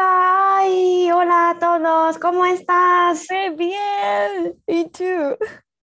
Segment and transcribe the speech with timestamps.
[0.00, 3.26] Hola, ay, hola a todos, ¿cómo estás?
[3.28, 4.54] Muy bien!
[4.68, 5.02] ¿Y tú?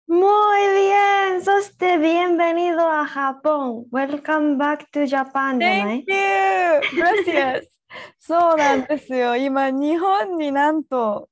[0.06, 3.84] Muy bien, そして bienvenido a Japón.
[3.91, 6.80] Welcome back to Japan Thank you!
[6.96, 7.68] Gracias!
[8.18, 9.36] そうなんですよ。
[9.36, 11.28] 今、日本になんと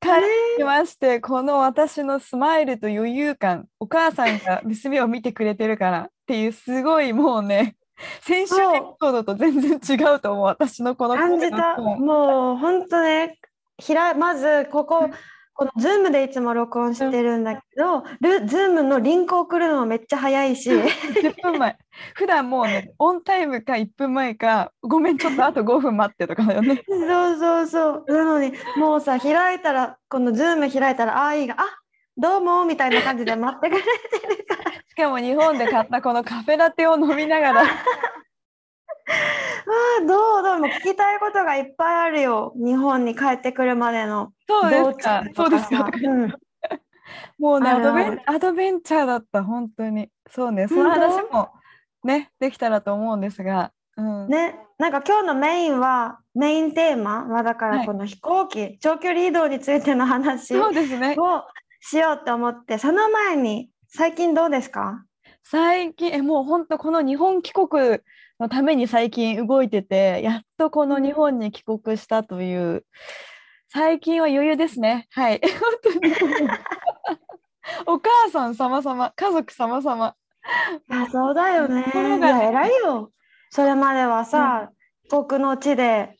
[0.00, 0.22] 帰って
[0.58, 7.74] きまして、この私のスマイルと余裕感、お母さんが娘を見てくれてるからっていう、すごいもうね、
[8.20, 11.76] 先週のエピソードと全然違うと思う、私のこの感じた。
[11.78, 13.38] もう本当ね、
[13.78, 15.10] ひらまずここ、
[15.54, 21.78] この Zoom でいつも録音してるんだけど、ル Zoom のリンク送るのもめっちゃ早いし、10分前。
[22.14, 26.82] 普段もうね、オンタイムか1分前か、ごめん、ちょっとあと5分待ってとかだよね。
[26.86, 28.12] そうそうそう。
[28.12, 31.64] なのに、もうさ、開いたら、この Zoom 開いたら、あーいいが、あ
[32.16, 33.88] どうもみたいな感じで待ってくれて
[34.26, 34.72] るから。
[34.88, 42.52] しかも日本で買ったこのカフェラテを飲みながら、 あーどうどうも聞きたいことがいっぱいあるよ。
[42.56, 45.90] 日本に帰ってくるまでのそうで道すか中、そうですか。
[46.02, 46.34] うん
[47.38, 50.10] もうね、アドベンアドベンチャーだった、本当に。
[50.30, 51.50] そうね、その話も
[52.02, 61.16] ね、できたらと思うんですが、うん、ね、なんか今日のメインは、メインテーマはだかはいらこの飛行機、長距離移動についての話をそうですね。
[61.88, 65.04] しようと思って、その前に最近どうですか？
[65.44, 68.00] 最近、えもう本当、この日本帰国
[68.40, 72.84] のために最近動いてて、やっとこの日本に帰国したという、
[73.68, 75.06] 最近は余裕ですね。
[75.12, 75.40] はい。
[75.40, 76.14] 本当に。
[77.86, 80.16] お母さん様々、家族様々。
[80.90, 81.84] いや、そうだよね。
[81.84, 83.12] 心が偉いよ。
[83.50, 84.70] それまではさ、
[85.04, 86.16] 異国の地で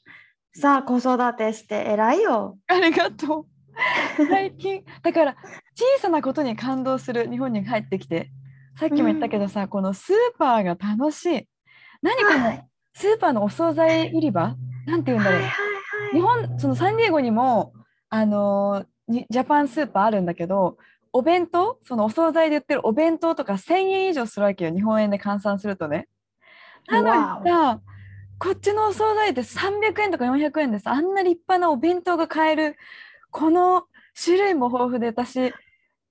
[0.54, 2.58] さ、子育てして偉いよ。
[2.68, 3.46] ありがとう。
[4.28, 5.36] 最近、だから
[5.74, 8.30] 小さなことに感動する日本に帰ってきて、
[8.78, 11.48] さっきも言ったけどさ、このスーパーが楽しい。
[12.02, 12.64] 何この
[12.94, 14.54] スーパーのお惣菜売り場？
[14.86, 15.42] なんて言うんだろう。
[15.42, 15.52] はい
[16.12, 17.72] 日本、そのサンディエゴにも、
[18.08, 20.78] あのジャパンスーパーあるんだけど、
[21.12, 26.08] お弁当、そのお惣菜で売ってるお弁当とか1000円以上するわけよ、日本円で換算するとね。
[26.88, 27.80] なのにさ、
[28.38, 32.76] こっちのお惣菜って300円とか400円でさ、あんな立派なお弁当が買える、
[33.30, 33.84] この
[34.22, 35.52] 種類も豊富で、私、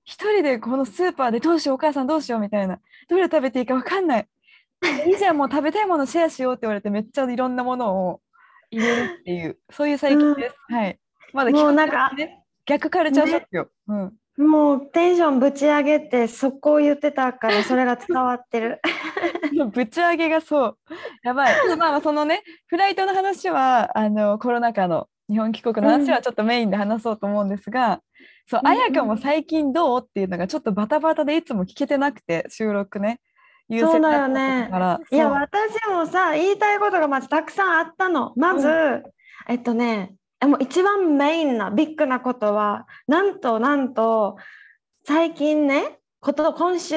[0.04, 2.78] 一人でこのスーパーでどうしよう、お母さんどうしようみたいな、
[3.08, 4.28] どれ食べていいか分かんない。
[5.06, 8.20] いいじゃん、もう食べたいものシェアしようって言われて、めっちゃいろんなものを
[8.70, 10.56] 入れるっていう、そういう最近です。
[10.68, 10.98] はい。
[11.32, 12.12] まだもうなんか
[12.66, 13.68] 逆カルチャーショックよ。
[13.88, 14.12] うん。
[14.38, 18.80] もうテンションぶち上げて、そこを言ってたから、それが伝わってる。
[19.72, 20.78] ぶち上げがそう。
[21.22, 21.54] やばい。
[21.68, 28.00] まあまあそのね、フライトの話は、あの、コロナ禍の日本帰国の話はちょっとメインで話そうと思うんですが、
[28.48, 33.20] そう、うんうん彩香も最近どうっていうのがちょっとバタバタでいつも聞けてなくて、収録ね。
[33.68, 34.68] 優そうだよ先ね。
[35.10, 38.32] いや、そう私もさ、言いたいことがまずたくさんあったの。
[38.36, 39.02] まず、う
[39.48, 44.36] えっとね、えもう一番メインなビッグなことは、なんとなんと、
[45.04, 46.96] 最近ね、こと今週、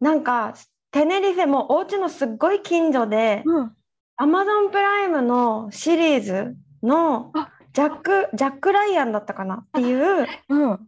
[0.00, 0.54] なんか、
[0.90, 3.72] テネリフェもお家のすっごい近所で、うん。
[4.20, 9.56] Amazon プライムのシリーズのあジャック、ジャック・ライアンだったかな？
[9.56, 10.74] っていう、うん。
[10.74, 10.78] っ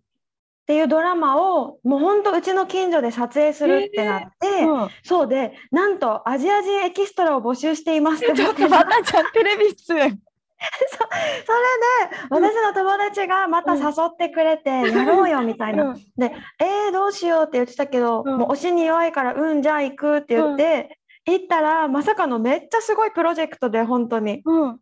[0.66, 10.18] ていうドラマを、もう本当うちの近所で撮影するってなって、うんそうで、なんとアジア人エキストラを募集していますってちょっとまたちゃんテレビ出演。
[10.58, 15.84] それで私の友達がまた誘ってくれてやろうよみたいな。
[15.84, 24.42] うんで、えー、どうしようって言ってたけど、うんもう推しに弱いから、うん、じゃあ行くって言って、行ったらまさかのめっちゃすごいプロジェクトで本当に。
[24.44, 24.80] うん。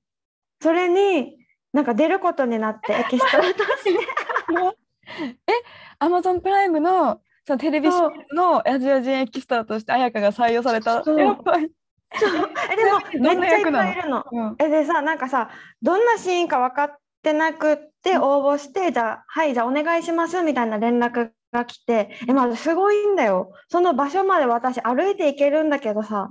[0.65, 1.37] それに
[1.75, 3.91] なんか出ることになってエキストラとして。
[5.47, 5.53] え、
[5.99, 11.03] アマゾンプライムのそのテレビシリそうーズのアジア人エキストラとして彩香が採用された。
[11.07, 11.71] やばい。
[12.17, 12.99] そうえでも
[13.37, 14.25] めっちゃいっぱいいるの。
[14.33, 14.57] うん。
[14.59, 15.51] えでさなんかさ
[15.83, 26.29] どんなシーンか分かってなくって応募して、じゃあはいじゃあお願いしますみたいな連絡が来てえまだすごいんだよその場所まで私歩いて行けるんだけどさ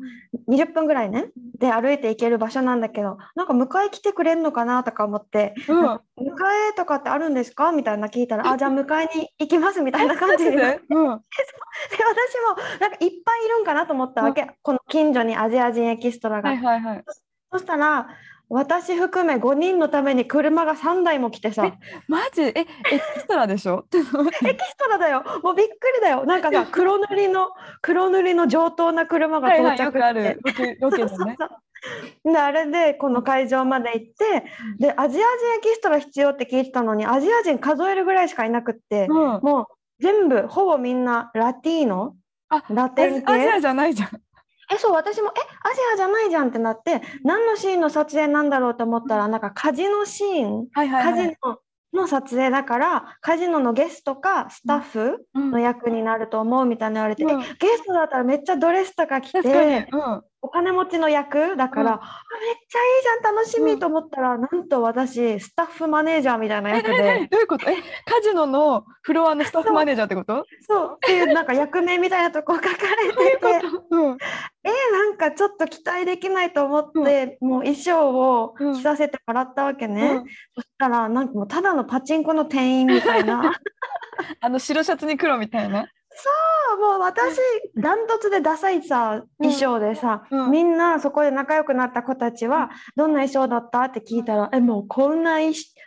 [0.49, 5.85] 20分ぐらいねで歩いて行ける場所なんだけどなんか迎え来てくれるのかなとか思ってうん。
[5.85, 5.99] 迎
[6.69, 7.71] えとかってあるんですか？
[7.71, 11.07] みたいな聞いたらあじゃあ迎えに行きますみたいな感じでで私もうん。
[12.79, 16.49] なんかいっぱいいるんかなと思ったわけ、この近所にアジア人エキストラが。
[16.49, 17.03] はいはいはい。
[17.51, 18.07] そしたら
[18.53, 21.75] 私含め5人のために車が3台も来てさ。
[22.07, 22.43] マジ？
[22.43, 23.85] えエキストラでしょ？
[23.91, 25.23] エキストラだよ。
[25.41, 26.23] もうびっくりだよ。
[26.25, 27.49] なんかさ 黒塗りの
[27.81, 30.77] 黒塗りの上等な車が到着して、はいはい、よくある。
[30.79, 31.37] ロケロケのね。
[32.23, 34.45] であれでこの会場まで行って
[34.77, 35.25] でアジア人
[35.57, 39.65] エキストラ必要って聞いてたのにアジア人数えるぐらいしかいなくって、うん、もう
[39.99, 42.15] 全部ほぼみんなラティーノ？
[42.49, 43.33] あラテン系？
[43.33, 44.09] アジアじゃないじゃん
[44.73, 51.59] えそう私もえアジアじゃないじゃんってなって何のシーンの撮影なんだろうと思ったらなんかカジノシーン、はいはいはい、カジノ
[51.93, 57.45] の撮影だからカジノのゲストかスタッフの役になると思うみたいな言われて、うん、ゲ
[57.77, 59.39] ストだったらめっちゃドレスとか着て、
[59.91, 61.99] うん、お金持ちの役だから、うん、めっ
[62.67, 67.27] ちゃいいじゃん楽しみと思ったら、うん、なんと私スタッフマネージャーみたいな役で。
[67.29, 67.69] どういうこと？
[67.69, 70.45] えカジノのフロアのスタッフマネージャーってこと？
[70.67, 70.95] そう。
[70.95, 73.67] っていうなんか役名みたいなとこ書かれてて。
[73.91, 74.17] うん、
[74.63, 80.23] えなんかちょっと期待できないと思って、もう衣装を着させてもらったわけね、
[80.55, 83.53] そしたらなんかもうただのパチンコの店員みたいな。
[84.39, 85.87] あの白シャツに黒みたいな。
[86.15, 86.29] そ
[86.77, 87.37] うもう私
[87.75, 93.85] ダントツでダサいさ衣装でさ、うん、みんなそこで仲良くなった子たちはどんな衣装だった？
[93.85, 95.37] って聞いたらえもうこんな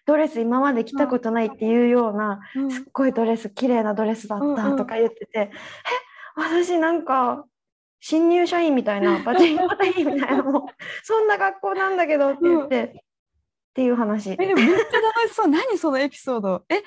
[0.04, 2.40] ドレス今まで着たことないっていうような、
[2.70, 5.50] すっごいドレス綺麗なドレスだったとか言ってて、え
[6.34, 7.44] 私なんか
[8.08, 10.62] 新入社員みたいな パチンコ店員みたいなもう
[11.02, 12.92] そんな学校なんだけどって言って、っ
[13.74, 14.30] ていう話。
[14.30, 15.48] えでもめっちゃ楽しそう。
[15.48, 16.64] 何そのエピソード。
[16.68, 16.84] え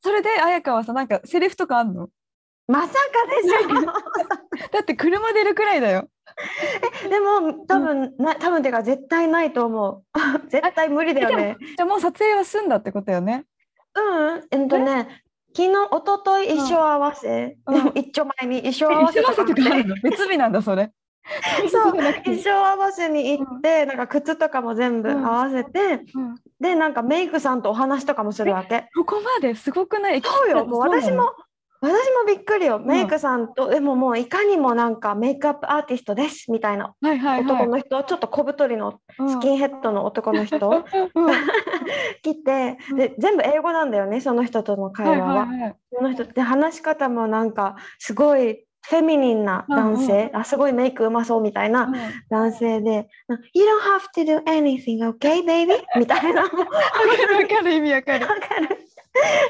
[0.00, 2.08] それで綾香はさなんかセリフとかあんの？
[2.68, 2.94] まさか
[3.42, 3.84] でしょ。
[4.70, 6.08] だって車出るくらいだよ。
[7.04, 10.04] えでも多分、うん、な多分てか絶対ないと思う。
[10.48, 11.56] 絶対無理だよね。
[11.60, 13.44] じゃあもう撮影は済んだってことよね。
[13.96, 14.46] うん。
[14.52, 15.24] えっとね
[15.54, 18.58] 昨日一昨日衣装合わせ、うん、一丁前に。
[18.58, 19.34] 衣装合わせとか。
[20.02, 20.92] 別日なんだそれ。
[21.70, 21.92] そう。
[21.92, 28.88] 衣装合わせに行って、うん、なんか靴とかも全部合わせて、うん、でなんかメイクさんとお話とかもするわけ。
[28.96, 30.22] ここまですごくない？
[30.22, 30.64] そうよ。
[30.64, 31.32] もう私も
[31.80, 36.94] 私もびっくりよ、メイクさんと、でももういかにもなんかメイクアップアーティストですみたいな。
[37.02, 40.84] 男の人、ちょっと小太りのスキンヘッドの男の人、が
[42.22, 45.48] 来てで全部英語なんだよねその人との会話は。
[45.92, 51.92] その人で話し方もなんかすごいフェミニンな男性、うんうん、あすごいメイクうまそうみたいな
[52.30, 53.08] 男性で
[53.52, 56.42] 「You don't have to do anything, okay, baby?」みたいな。
[56.44, 56.56] わか
[57.28, 58.26] るわかる意味わかる。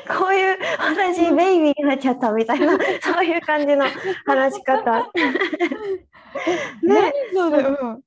[0.08, 3.84] こういう私ベイビーになっちゃったみたいな そういう感じの
[4.26, 5.10] 話し方。
[6.82, 7.98] ね、そうだ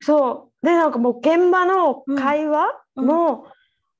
[0.00, 0.66] そう。
[0.66, 3.46] でなんかもう現場の会話も、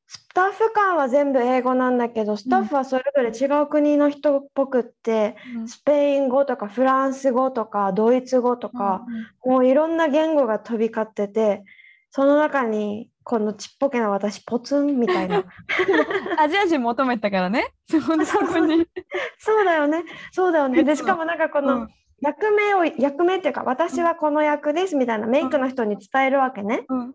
[0.06, 9.04] スタッフ間は全部英語なんだけどスタッフはそれぞれ違う国の人っぽくって、うん、スペイン語とかフランス語とかドイツ語とか、
[9.44, 11.62] うん、もういろんな言語が飛び交ってて
[12.10, 15.44] その中にこのちっぽけな私ポツンみたいな。
[16.36, 17.72] アジア人求めたからね。
[17.88, 20.04] そこに そうだよね。
[20.32, 20.82] そうだよね。
[20.82, 21.86] でしかもなんかこの、
[22.20, 27.14] 役名を役名っていうか私はこの役ですみたいなメイクの人に伝えるわけね、うん、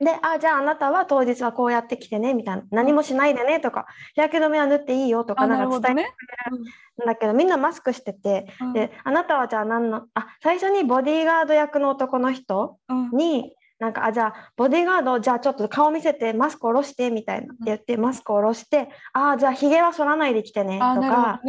[0.00, 2.64] で、あ、じゃああなたは当日はこうやってきてね、みたいな。
[2.72, 12.76] 何もしないでねとか、日焼け止めは塗っていいよとか、なんか伝えてくれるんだけど、みんなマスクしてて、うん、で、あなたはじゃあ何の、あ、最初にボディーガード役の男の人
[13.12, 21.40] に、なんかあじゃあボディーガードじゃあちょっと顔見せてマスク下ろしてみたいなって言ってマスク下ろしてああじゃあひげは剃らないできてねとか。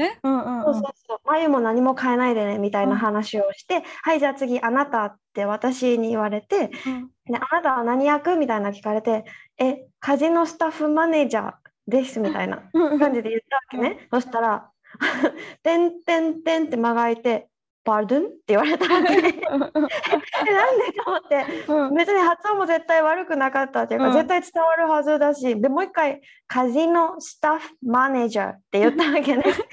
[1.26, 9.26] 眉も何も変えないでねみたいな話をして、うん、はいじゃあ次あなたって私に言われて、うん、であなたは何役みたいな聞かれて
[9.58, 11.54] えカジノスタッフマネージャー
[11.88, 14.70] ですみたいな感じで言ったわけね、そしたら
[15.64, 17.48] 「てんてんてん」って間が空いて
[17.86, 29.44] パルドゥンって言われたわけなんでと思って、うん、別に発音も絶対悪くなかったっていうか、うん、絶対伝わるはずだしでもう一回カジノスタッフマネージャーって言ったわけね。
[29.44, 29.64] そし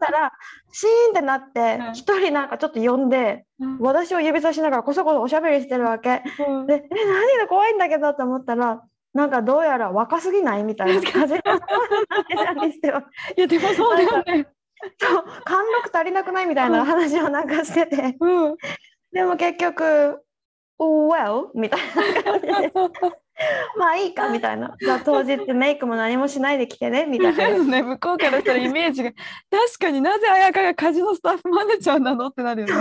[0.00, 0.32] たら
[0.72, 3.44] シーンってなって一、うん、人なんかちょっと呼んで、
[3.78, 6.22] 私を指さしながらこそこそおしゃべりしてるわけ、
[6.66, 8.82] でえ何が怖いんだけどと思ったら
[9.14, 11.40] なんかどうやら若すぎないみたいな感じの
[12.44, 12.80] 話い
[13.36, 14.48] やでもそうだよね。
[14.98, 18.56] そう貫禄足りなくないみたいな話をなんかしてて、うん、
[19.12, 20.20] でも結局
[20.78, 21.80] 「Well」みたい
[22.14, 22.72] な感じで。
[23.78, 24.76] まあいいかみたいな。
[24.78, 29.10] じゃあ当日メイクも何もしないで来てねみたいな、 ね、向こうからしたらイメージが
[29.50, 32.74] 確かになぜ綾香がカジノスタッフマネージャーなのってなるよね。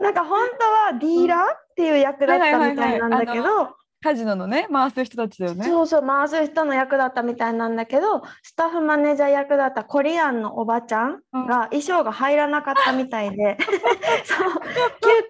[0.00, 1.46] なんか本当はディーラーっ
[1.76, 13.58] ていう役だったみたいなんだけど、カジノのね回す人たちだよねそうそう回す人の役だったみたいなんだけどスタッフマネージャー役だったコリアンのおばちゃんが衣装が入らなかったみたいで、
[14.24, 14.52] そう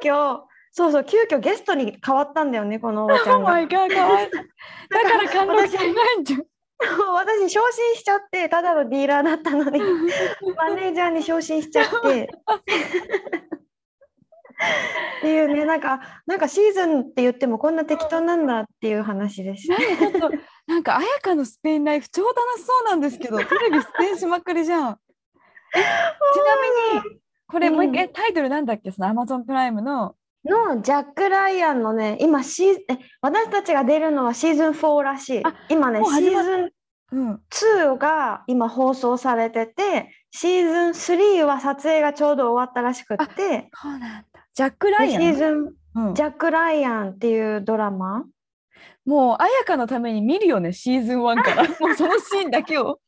[0.02, 0.40] 急遽
[0.72, 3.50] そうそう、急遽ゲストに変わったんだよね、このおばちゃ Oh んが。
[3.50, 6.44] my god だから貫禄じゃないんじゃん。
[7.12, 9.80] 私、昇進しちゃって、ただのディーラーだったのに、
[10.56, 12.30] マネージャーに昇進しちゃって。
[15.18, 19.78] っていうね、なんか、なんかシーズンって言ってもこんな適当なんだっていう話でした。
[19.78, 20.36] なんかちょっと
[20.66, 24.98] なんか彩香のスペインライフ超楽しそうなんですけどテレビしまくりじゃん。
[25.74, 28.90] えちなみにこれもう一回タイトルなんだっけ？
[28.92, 30.14] そのアマゾンプライムの
[30.44, 35.54] のジャック・ライアンのね、今シーえ、私たちが出るのはシーズン4らしいあ。
[35.68, 36.70] 今ね、シーズン
[37.12, 44.29] うん2が今放送されてて、シーズン3は撮影がちょうど終わったらしくって、そうなんだ。
[44.60, 46.14] ジャック・ラでイアン、シーズン、うん。
[46.14, 48.26] ジャック・ライアンっていうドラマ？
[49.06, 51.62] もう彩香のために見るよねシーズン1から。
[51.80, 53.00] もうそのシーンだけを。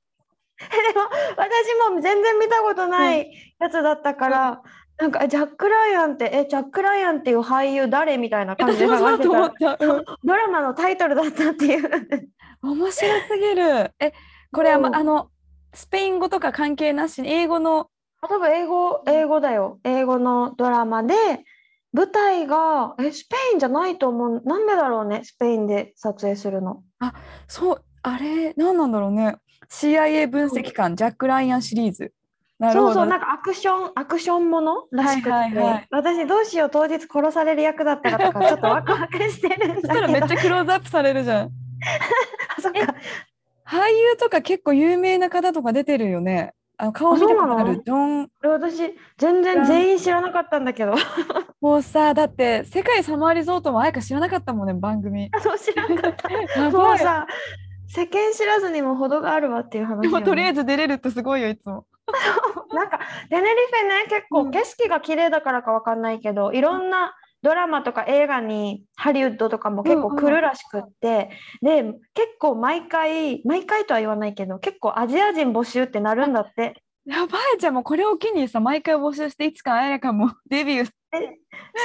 [0.56, 0.64] で
[0.98, 1.02] も
[1.36, 3.30] 私も全然見たことない
[3.60, 4.62] やつだったから、
[4.96, 9.76] なんかえジャック・ライアンってえジャック・ライアンっていう俳優誰みたいな感じで探してとた。
[10.24, 12.30] ドラマのタイトルだったっていう。
[12.62, 12.92] 面白
[13.28, 13.92] すぎる。
[14.00, 14.14] え
[14.52, 15.28] これは、まうんあの
[15.74, 17.90] スペイン語とか関係なしに英語の
[18.22, 19.80] あ多分英語英語だよ。
[19.84, 21.14] 英語のドラマで
[21.92, 24.42] 舞台がえスペインじゃないと思う。
[24.44, 26.84] なんでだろうねスペインで撮影するの。
[27.48, 29.36] そうあれ何なんだろうね。
[29.68, 32.12] CIA 分析官ジャック・ライアンシリーズ。
[32.60, 32.94] なるほど。
[32.94, 35.88] そうそうなんかアクションアクションものらしくて、はいはいはい。
[35.90, 41.50] 私どうしよう当日殺される役だったらとか ちょっとワクワクしてるんそしたらだけどめっちゃクローズアップされるじゃん。
[42.56, 42.94] あそっか。
[43.66, 46.54] 俳優とか結構有名な方とか出てるよね。
[46.78, 47.82] あの顔見たことある？
[47.84, 48.78] ジョン私
[49.18, 50.94] 全然全員知らなかったんだけど。
[51.60, 55.30] もうさだって世界サマーリゾートもあやか知らなかったもんね番組。
[55.42, 56.70] そう知らなかった。
[56.70, 57.26] もうさ
[57.86, 60.08] 世間知らずにも程があるわっていう話よね。
[60.08, 61.84] でもとりあえず出れるってすごいよいつも。
[62.74, 62.98] なんか
[63.28, 64.44] テネリフェね結うん。
[64.46, 71.30] 構景色が綺麗だからかわかんないけど、いろんなドラマとか映画にハリウッドとかも結構来るらしくって、
[71.60, 71.82] で
[72.14, 76.82] 結構毎回毎回とは言わないけど結構アジア人募集ってなるんだって。
[77.04, 80.30] やばいじゃんもうこれを機にさ毎回募集していつかあやかも。
[80.48, 80.90] デビュー。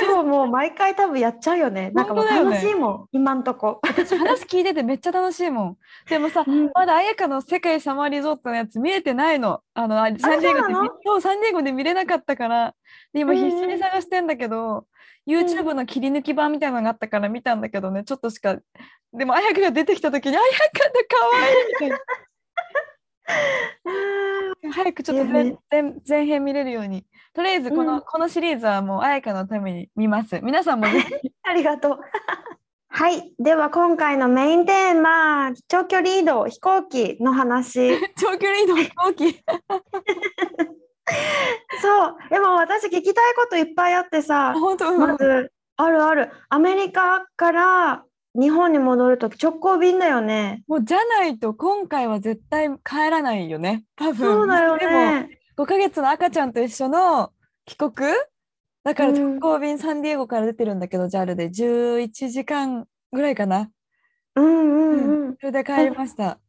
[0.05, 1.91] そうもう毎回多分やっちゃうよね。
[1.93, 5.77] なんかもう楽しいもん、今んとこ、私話聞いててめっちゃ楽しいもん。
[6.07, 6.69] でもさうん。
[6.73, 9.61] まだあやかの世界サマーリゾートのやつ見れてないの。
[9.73, 10.83] あのあサンディエゴでそうなの？
[10.83, 12.75] 見そうサンディエゴで見れなかったから。
[13.11, 13.45] で今うんうん。
[13.49, 14.85] 必死に探してんだけど、
[15.27, 18.03] YouTube の切り抜き版みたいなのがあったから見たんだけどね。
[18.03, 18.57] ちょっとしか
[19.13, 20.49] でもあやかが出てきた時にあやか
[20.87, 21.99] って可愛いみたいな。
[24.73, 25.57] 早くちょっと全ね。
[25.69, 27.05] 全前編見れるように。
[27.33, 28.01] とりあえずこの,、うん。
[28.01, 30.39] このシリーズはもうあやかのために見ます。
[30.41, 31.07] 皆さんもぜひ。
[31.43, 31.99] ありがとう。
[32.89, 37.99] はい、では今回のメインテーマ長距離移動飛行機の話。
[38.15, 39.43] 長距離移動飛行機
[41.81, 50.63] そうでも私聞きたいこといっぱいあってさあ本当、うんまずあるあるアメリカから日本に戻るとき直行便だよね。
[50.67, 53.83] もうじゃないと今回は絶対帰らないよね。
[53.95, 54.15] 多分。
[54.15, 55.39] そうだよでもね。
[55.55, 57.31] 5ヶ月の赤ちゃんと一緒の
[57.65, 57.93] 帰国？
[58.83, 63.69] だからうん直行便サンディエゴから出てるんだけど、JAL で11時間ぐらいかな。
[64.35, 65.37] うんうんうん。
[65.39, 66.39] それで帰りました。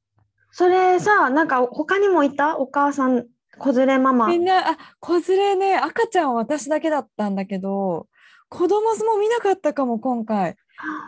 [0.51, 2.59] それさなんか他にもいた？
[2.59, 3.27] お母さん
[3.59, 4.29] 子連れママ。
[4.29, 8.07] みんな、あ、子連れね、赤ちゃんは私だけだったんだけど、
[8.49, 10.57] 子供も見なかったかも、今回。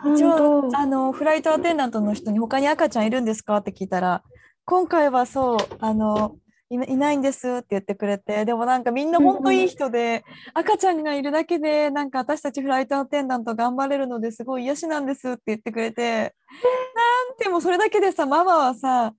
[0.03, 4.23] 本一応当あのフライトアテンダントの人に他に赤ちゃんいるんですかって聞いたら
[4.65, 6.35] 今回はそうあの
[6.69, 19.13] いないないんですって言ってくれてでもなんかみんな本当いい人で、赤ちゃんがいるだけでなんか私たちフライトアテンダント頑張れるのですごい癒しなんですって言ってくれてなんてもうそれだけでさママはさ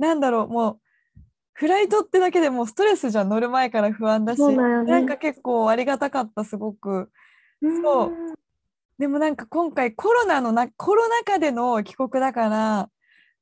[0.00, 0.78] なんだろうもう
[1.58, 4.42] フライトってだけでもうストレスじゃん乗る前から不安だし。
[4.46, 4.56] ね。
[4.56, 7.10] なんか結構ありがたかったすごく。
[7.82, 8.12] そう。
[8.98, 12.88] でもなんか今回コロナのなコロナ禍での帰国だから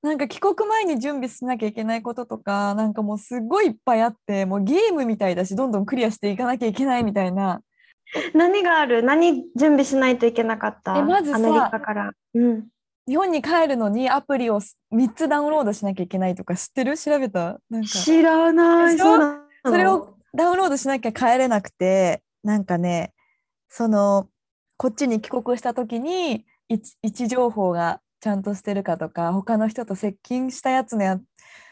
[0.02, 7.62] なんか帰国前に準備しなきゃいけないこととかなんかもうすごいいっぱいあってもうゲームみたいだしどんどんクリアしていかなきゃいけないみたいな。
[8.34, 9.02] 何がある？
[9.02, 10.98] 何準備しないといけなかった？
[10.98, 12.12] えまずさアメリカから。
[12.34, 12.68] うん。
[13.06, 14.74] 日本に帰るのにアプリを3
[15.14, 16.96] つダウンロードしなきゃいけないとか知ってる？
[16.96, 17.58] 調べた？
[17.68, 17.88] なんか。
[17.88, 18.98] 知らない。
[18.98, 19.40] そうなの。
[19.64, 23.12] それをダウンロードしなきゃ帰れなくてなんかね
[23.68, 24.28] その
[24.76, 31.20] こっちに帰国した時に位置位置情報がちゃんとしてるかとか他の人と接近したやつのや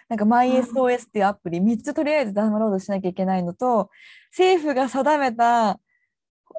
[0.09, 3.91] なんか MySOS っていうアプリ3つとりあえずダウンロードしなきゃいけないのと
[4.31, 5.81] 政府が定めた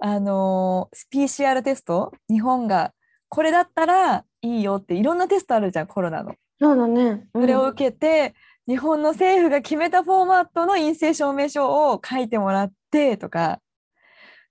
[0.02, 2.12] あのー PCR テスト？
[2.30, 2.92] 日本が。
[3.30, 6.36] これだったらいいよっていろんなテストあるじゃんコロナの。
[6.60, 7.28] そうだね。
[7.34, 7.42] うん。
[7.42, 8.36] それを受けて、
[8.68, 13.60] 日本の政府が決めたフォーマットの陰性証明書を書いてもらってとか。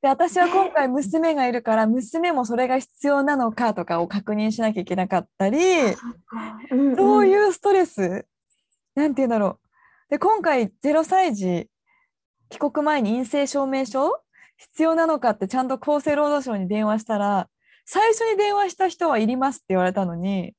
[0.02, 5.58] で私は今回娘がいるから娘もそれが必要なのかとかを確認しなきゃいけなかったり
[6.72, 8.26] うんそういうストレス。
[8.96, 9.60] なんて言うんだろ
[10.08, 10.10] う。
[10.10, 11.68] で今回0歳児
[12.48, 14.20] 帰国前に陰性証明書
[14.58, 17.48] 必要なのかってちゃんと厚生労働省に電話したら
[17.84, 20.54] 最初に電話した人はいりますって言われたのに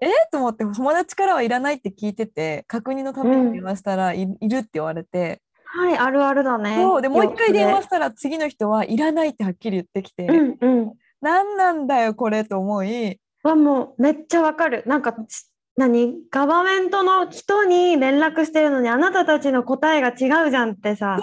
[0.00, 5.40] えと思って友達からはいらないって聞いてて確認のために電話したらい,、いるって言われて
[5.76, 6.76] はい、あるあるだね。
[6.76, 10.92] そうでもう一回電話よしたら次の人はいらないってはっきり言ってきて、うんうん。
[11.20, 14.84] 何なんだよこれと思いはもうめっちゃわかる。
[14.86, 15.46] なんかし
[15.76, 16.14] 何？
[16.30, 21.18] ガバメントの人に連絡してるのにあなたたちの答えが違うじゃんってさ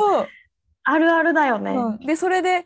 [0.84, 1.72] あるあるだよね。
[1.72, 2.66] うん、でそれで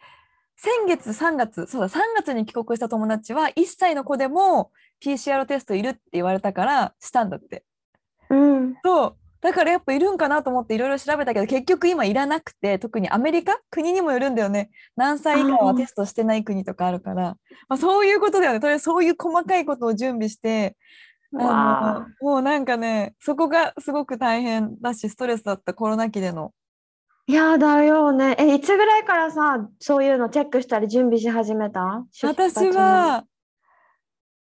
[0.57, 4.71] 先月3月そうだ3月に帰国した友達は1歳の子でも
[5.03, 7.63] PCR テストいるって言われたからしたんだって。
[8.29, 8.75] うん。
[8.83, 9.15] そう。
[9.39, 13.59] だからやっぱいるんかなと思っていろいろ調べたけど結局今いらなくて特にアメリカ？
[13.69, 14.71] 国にもよるんだよね。
[14.95, 17.37] 何歳以下はテストしてない国とかあるから、
[17.69, 18.59] まあ、そういうことだよね。
[18.59, 20.75] とりあえずそういう細かいことを準備して
[21.39, 26.51] あわのもうなんかねそこがすごく大変だしストレスだったコロナ期での
[27.29, 28.37] いやだよね。
[28.39, 32.05] え、いつぐらいからさ、そういうのチェックしたり準備し始めた？
[32.23, 33.25] 私のは、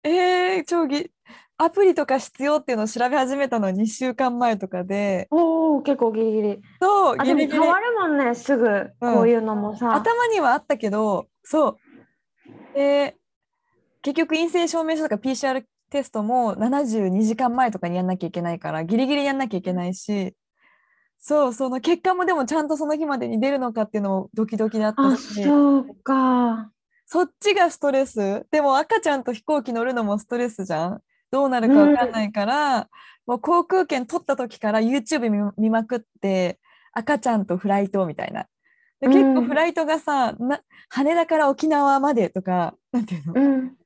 [0.04, 1.12] えー、超ぎ
[1.60, 6.62] アプリとか必要っていうのを調べ始めたのは2週間前とかで、おお、結構ギリギリ。
[6.82, 9.94] そう、あ、でもギリギリ変わるもんね、すぐ、こういうのもさ。
[9.94, 11.78] 頭にはあったけど、そ
[12.74, 12.74] う。
[12.74, 13.16] で、
[14.02, 20.34] 結局陰性証明書とか PCR テストも72時間前とかにやんなきゃいけないから、ギリギリやんなきゃいけないし、
[21.22, 26.72] そう、その結果もでもちゃんとその日までに出るのかっていうのもドキドキだっあ、たし、そうか。
[27.06, 28.48] そっちがストレス。
[28.51, 31.01] でも赤ちゃんと飛行機乗るのもストレスじゃん。
[31.30, 32.90] どうなるかわかんないから、
[33.28, 36.60] もう航空券取った時から YouTube 見見まくって、
[36.94, 38.48] 赤ちゃんとフライトみたいな。
[39.00, 43.78] でうん結構フライトがさ、な羽田から沖縄までとか、なんていうの、うん、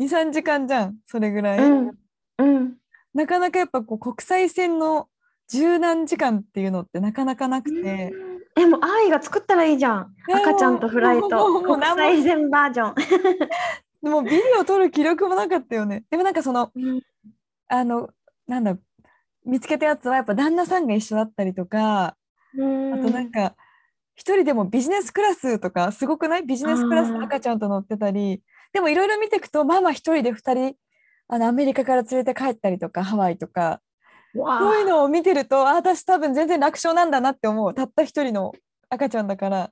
[0.00, 1.58] 2、3時間じゃん、それぐらい。
[1.58, 1.92] うん、
[2.38, 2.76] うん。
[3.12, 5.08] なかなかやっぱこう国際線の
[5.48, 8.12] 十何時間っていうのってなかなかなくて。
[8.58, 10.14] え、もう愛が作ったらいいじゃん。
[10.32, 11.26] 赤ちゃんとフライト。
[11.26, 12.94] うもう国際線バージョン。
[14.02, 16.04] でもビデオ撮る気力もなかったよね。
[16.10, 16.72] でもなんかその、
[17.68, 18.08] あの、
[18.46, 18.76] なんだ、
[19.44, 22.16] 見つけたやつはやっぱ旦那さんが一緒だったりとか、あ
[22.54, 23.54] となんか、
[24.14, 26.46] 一人でもビジネスクラスとか、すごくない？
[26.46, 30.76] ビジネスクラスの赤ちゃんと乗ってたり、でもいろいろ見ていくと、ママ一人で二人、
[31.28, 33.80] あのアメリカから連れて帰ったりとか、ハワイとか、わ
[34.36, 37.74] そういうのを見てると、あ、私多分全然楽勝なんだなって思う。
[37.74, 38.52] たった一人の
[38.88, 39.70] 赤ちゃんだから、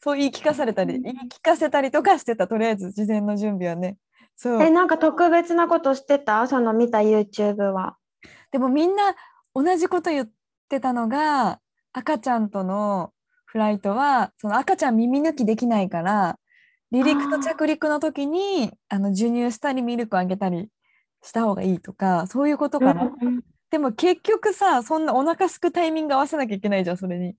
[0.00, 3.96] そう言い聞かされたり、うん言い聞かせたりとかしてた、とりあえず事前の準備はね。
[4.36, 4.62] そう。
[4.62, 6.46] え、なんか特別なことしてた？
[6.46, 7.96] その見た YouTube は。
[8.50, 9.14] でもみんな
[9.54, 10.28] 同じこと言っ
[10.68, 11.60] てたのが
[11.92, 13.12] 赤ちゃんとの
[13.44, 16.38] フライトはその赤ちゃん耳抜きできないから
[16.92, 20.68] 離陸と着陸の時にあの授乳したりミルクあげたり
[21.22, 27.34] した方がいいとかそういうことかな、うんでも結局さそんなお腹すくタイミング合わせなきゃいけないじゃんそれに。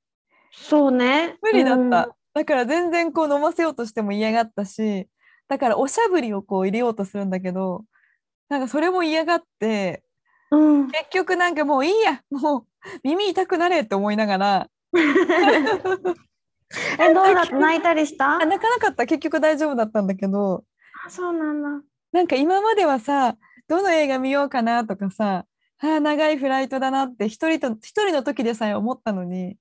[0.51, 1.37] そうね。
[1.41, 1.89] 無理だった、うん。
[1.89, 5.07] だから全然こう飲ませようとしても嫌がったし
[5.47, 7.85] だからおしゃぶりをこう入れようとするんだけど
[8.49, 10.03] なんかそれも嫌がって
[10.51, 10.87] うん。
[10.87, 12.65] 結局なんかもういいやもう
[13.03, 14.69] 耳痛くなれって思いながら。
[16.99, 17.55] え、どうだった？
[17.57, 18.41] 泣いたりした？
[18.41, 19.05] あ泣かなかった。
[19.05, 20.63] 結局大丈夫だったんだけど。
[21.05, 21.69] あそうなんだ。
[22.11, 23.35] なんか今まではさ
[23.67, 25.45] どの映画見ようかなとかさ
[25.79, 29.57] あー長いフライトだなって一人と一人の時でさえ思ったのに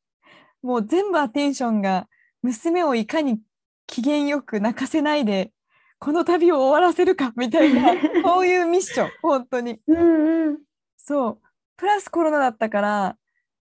[0.63, 2.09] もう全部アテンションが
[2.43, 3.41] 娘をいかに
[3.87, 5.53] 機嫌よく泣かせないで
[5.99, 10.59] この旅を終わらせるかみたいな そういうミッション本当にうんうん。
[10.97, 11.39] そう
[11.77, 13.17] プラスコロナだったから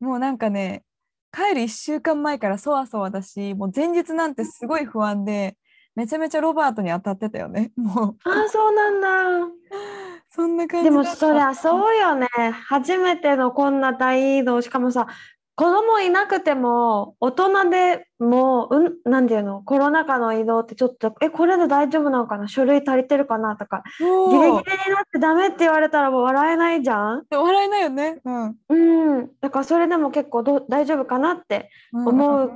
[0.00, 0.84] もうなんかね
[1.32, 5.56] 帰る1週間前からそわそわだしもう前日なんてすごい不安で
[5.94, 9.54] めちゃめちゃロバートに当たってたよねもうあ、そうなんだ。
[10.30, 12.28] そんな感じでもそりゃそうよね。
[12.68, 14.62] 初めてのこんな大移動。
[14.62, 15.08] しかもさ、
[15.56, 22.48] 子供いなくても、大人でもう、うん、なんていうの、コロナ禍の移動ってちょっと、え、これで大丈夫なのかな？
[22.48, 23.56] 書類足りてるかな？
[23.56, 24.64] とか、ギリギリになっ
[25.12, 27.26] てダメって言われたらもう笑えないじゃん？
[27.30, 29.30] 笑えないよねうんうん。
[29.40, 32.52] だからそれでも結構ど大丈夫かなって思う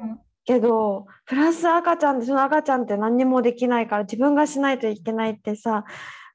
[0.46, 5.84] けど、プラス赤ちゃんって、その赤ちゃんって何にもできないから自分がしないといけないってさ、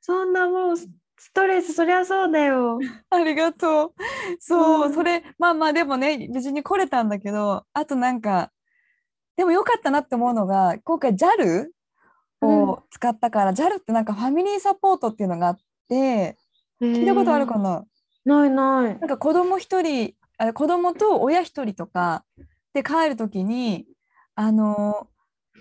[0.02, 0.76] そんなもう
[1.20, 2.80] スストレス、そりゃそうだよ。
[3.10, 3.94] ありがとう。
[4.40, 4.94] そう、うん。
[4.94, 8.52] それまあまあでもね無事に来れたんだけどあとなんか
[9.36, 11.68] でもよかったなって思うのが今回 JAL
[12.42, 16.38] を使ったから、JAL ってなんかファミリーサポートっていうのがあって
[16.82, 17.86] 聞いたことあるかな、
[18.26, 19.00] ないない。
[19.00, 22.24] なんか子供一人あ子供と親一人とか
[22.74, 23.86] で帰るときに
[24.36, 25.08] あの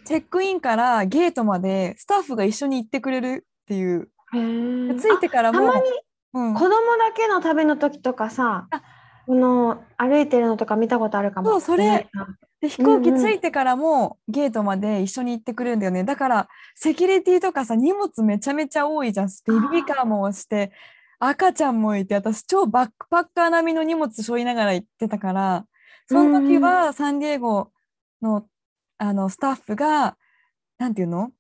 [0.05, 5.01] チェックインからゲートまでスタッフが一緒に行ってくれるっていうへー。
[5.01, 5.91] 着いてからもあたまに
[6.35, 8.83] うん、子供だけの旅の時とかさあ、
[9.27, 11.51] この歩いてるのとか見たことあるかも。
[11.53, 12.07] そうそれ。
[12.61, 13.25] で飛行機うんうん。
[13.25, 16.05] 着いてからもゲートまで一緒に行ってくれるんだよね。
[16.05, 19.29] だからセキュリティとかさ荷物めちゃめちゃ多いじゃん。
[19.47, 20.71] ベビーカーもして
[21.19, 25.67] 赤ちゃんもいて私超バックパッカー並みの荷物背負いながら行ってたから
[26.07, 27.71] その時はサンディエゴ
[28.21, 28.45] の
[28.99, 30.17] あのスタッフが
[30.79, 31.31] なんていうの？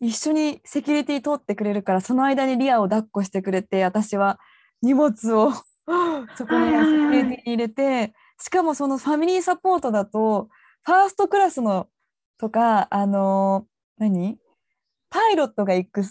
[0.00, 4.38] 一緒にセキュリティ通ってくれるからその間にリアを抱っこしてくれて私は
[4.82, 5.52] 荷物を
[6.36, 10.48] そこにセキュリティに入れてしかもそのファミリーサポートだと
[10.82, 11.88] ファーストクラスの
[12.38, 13.66] とかあの
[13.98, 14.38] 何？
[15.10, 16.02] パイロットが行く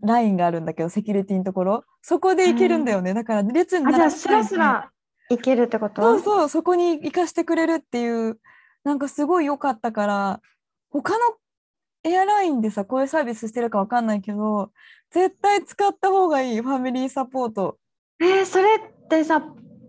[0.00, 1.84] ラインがあるんだけどセキュリティのところ。
[2.02, 3.14] そこで行けるんだよね。
[3.14, 4.90] だから列にあ、じゃあ並スラスラ
[5.30, 6.02] 行けるってこと？
[6.02, 8.38] そうそうそこに行かしてくれるっていう
[8.84, 10.40] なんかすごい良かったから
[10.90, 11.18] 他の
[12.04, 14.70] エアラインでさこういうサービスしてるかわかんないけど
[15.10, 17.78] 絶対使った方がいいファミリーサポート。
[18.20, 19.42] えーそれってさ、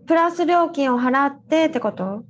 [0.06, 2.24] プラス料金を払ってってこと？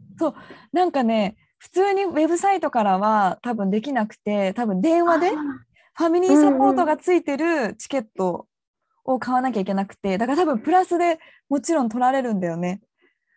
[0.72, 8.46] なんかね普通にウェブサイトからは多分できなくて多分電話でファミリーサポートがついてるチケット
[9.04, 11.18] を買わなきゃいけなくてだから多分プラスで
[11.48, 12.80] もちろん取られるんだよね。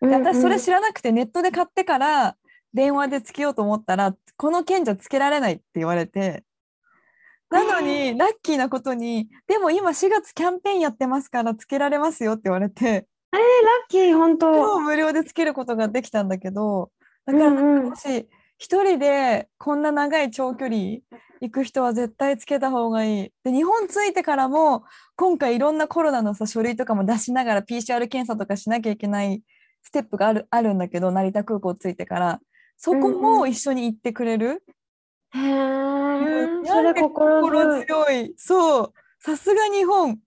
[0.02, 2.36] で私それ知らなくてネットで買ってから
[2.74, 6.44] 電話でつけようと思ったらこの券じゃつけられないって言われて
[7.50, 13.42] なのにラッキーなことにでも今4月キャンペーンやってますからつけられますよって言われてラッ
[13.90, 14.54] キー、本当。
[14.54, 16.92] 超無料でつけることができたんだけど
[17.26, 18.28] だからうんうんもし
[18.58, 21.00] 一人でこんな長い長距離
[21.40, 23.34] 行く人は絶対つけた方がいい。
[23.44, 24.84] で日本着いてからも
[25.16, 29.44] 今回いろんなコロナのさ書類とかも出しながら PCR 検査とかしなきゃいけない
[29.84, 32.40] ステップがあるあるんだけど成田空港着いてから
[32.78, 34.64] そこも一緒に行ってくれる、
[35.34, 38.34] へうんえ、それ心強い。
[38.38, 40.20] そうさすが日本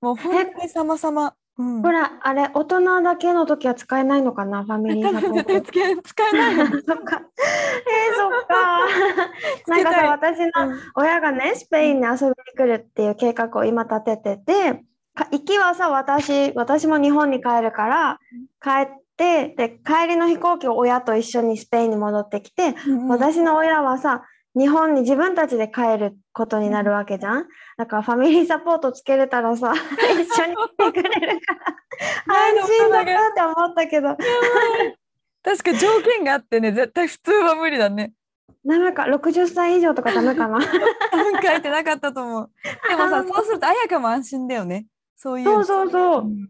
[0.00, 1.34] もう本当に様々。
[1.58, 5.62] うん、ほら、あれ、大人だけの時は使えないのかな、ファミリーサポート。
[6.02, 6.66] 使えないの？
[6.84, 7.22] そっか。
[7.22, 8.80] えー、そっか。
[9.66, 10.52] なんかさ、私の
[10.96, 18.20] 親がね、スペインに遊びに来るっていう計画を今立ててて、か行きはさ、私、私も日本に帰るから、
[18.62, 19.54] 帰って、で、
[19.86, 24.22] 帰りの飛行機を親と一緒にスペインに戻ってきて、うんうん私の親はさ、
[24.58, 27.46] 日本に自分たちで帰ることになるわけじゃん？
[27.76, 31.54] だからファミリーサポートつけれたらさ、 一緒に来てくれるか
[32.26, 34.16] ら、安心だなって思ったけど、
[35.42, 38.12] 確か条件があってね絶対普通は無理だね。
[38.64, 40.58] ダメか、60歳以上とかダメかな？
[40.60, 42.50] 書いてなかったと思う。
[42.88, 44.86] でもさ そうすると彩香も安心だよね。
[45.16, 45.46] そういう。
[45.46, 46.24] そうそうそうう。
[46.24, 46.48] ん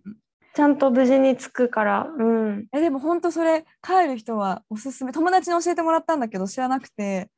[0.56, 2.08] ちゃんと無事に着くから。
[2.18, 2.66] うん。
[2.72, 7.28] えでも本当それ帰る人はおすすめ友達に教えてもらったんだけど知らなくてへ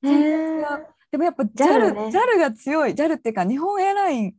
[0.00, 4.34] 全然違ーうでもやっぱ JAL JAL, ね JAL が強い JAL っていうか日本エアライン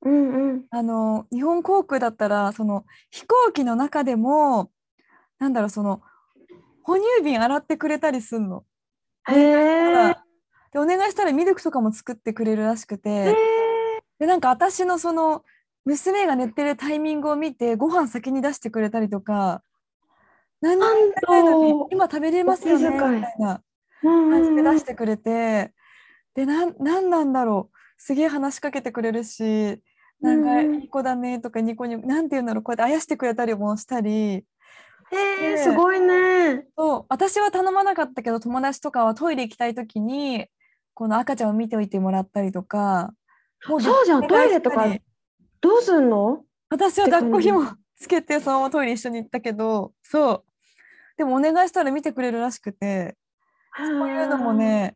[0.00, 0.64] うんうん。
[0.70, 4.70] あの日本航空だったらその飛行機の中でも
[5.38, 6.00] なんだろうその
[6.82, 8.64] 哺乳瓶洗ってくれたりすんの。
[9.28, 10.16] へえ。
[10.72, 13.34] でお願いしたらミルクとかも作ってくれるらしくて、へー
[14.18, 15.44] でなんか私のその
[15.86, 19.62] 娘が寝てるタイミングを見てご飯先に出してくれたりとか
[20.60, 20.88] 何にも
[21.28, 23.62] ないのに今食べれますよねみたいな
[24.02, 25.72] うん感じで出してくれて、
[26.34, 27.76] でなんなんなんだろう。
[27.98, 29.80] すげえ話しかけてくれるし
[30.20, 32.62] なんかうんいい子だねとかニコニコなんて言うんだろう。
[32.62, 34.10] こうやってあやしてくれたりもしたり。
[34.12, 34.44] へ
[35.40, 36.66] え、すごいね。
[36.76, 37.06] そう。
[37.08, 40.46] 私は頼まなかったけど友達とかはトイレ行きたい時に
[40.94, 43.14] この赤ちゃんを見ておいてもらったりとか
[43.68, 44.26] もそうじゃん。
[44.26, 44.88] トイレとか
[45.66, 46.44] どうすんの？
[46.70, 47.64] 私は抱っこ紐
[47.96, 50.44] つけてそのままトイレ一緒に行ったけどそう。
[51.16, 53.16] でもお願いしたら見てくれるらしくて
[53.76, 54.94] そういうのもね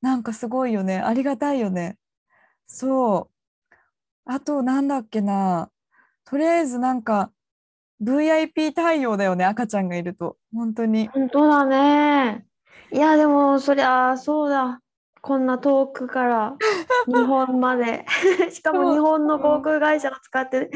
[0.00, 0.98] なんかすごいよね。
[1.00, 1.96] ありがたいよね。
[2.66, 3.30] そ
[3.70, 3.74] う。
[4.24, 5.70] あとなんだっけな。
[6.24, 7.32] とりあえずなんか
[8.00, 10.36] VIP 対応だよね赤ちゃんがいると。
[10.54, 11.08] 本当に。
[11.08, 12.44] 本当だね。
[12.92, 14.80] いや、でも、そりゃ、そうだ。
[15.28, 16.56] こんな遠くから
[17.06, 18.06] 日本まで。
[18.50, 20.70] しかも日本の航空会社を使って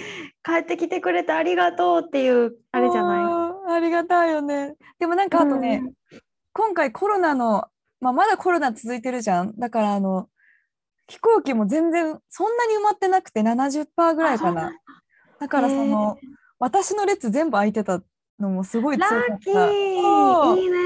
[0.44, 3.72] 帰ってきてくれてありがとうっていう、あれじゃない？
[3.72, 4.76] いありがたいよね。
[4.98, 5.82] でもなんかあとね、
[6.52, 7.64] 今回コロナの、
[7.98, 9.54] まあ、まだコロナ続いてるじゃん。
[9.56, 10.28] だからあの
[11.08, 14.74] 飛行機も全然そんなに埋まってなくて70%ぐらいかな。
[15.40, 15.48] だ。
[15.48, 16.18] からその
[16.58, 18.02] 私の列全部空いてた
[18.38, 19.24] のもすごい強かった。
[19.30, 20.56] ラッキー。
[20.60, 20.78] いいね。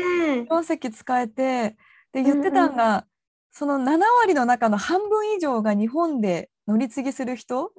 [0.49, 1.77] 4席使えて
[2.13, 3.07] で言ってたんが、
[3.59, 7.73] その7割の中の半分以上が日本で乗り継ぎする人、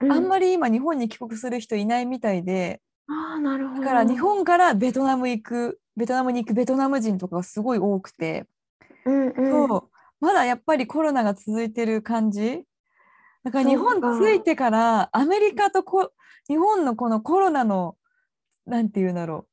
[0.00, 0.46] あんまり。
[0.46, 3.82] り今日本に帰国する人いないみたいでああ、なるほど。
[3.82, 8.46] だから日本からベトナム行くベトナムに行くベトナム人とかがすごい多くて
[9.04, 9.68] ううんうん。
[9.68, 12.64] そうまだやっぱりコロナが続いてる感じ
[13.44, 16.10] だから日本着いてからアメリカとこ
[16.48, 17.98] 日本のこのコロナの
[18.64, 19.49] なんていうんだろう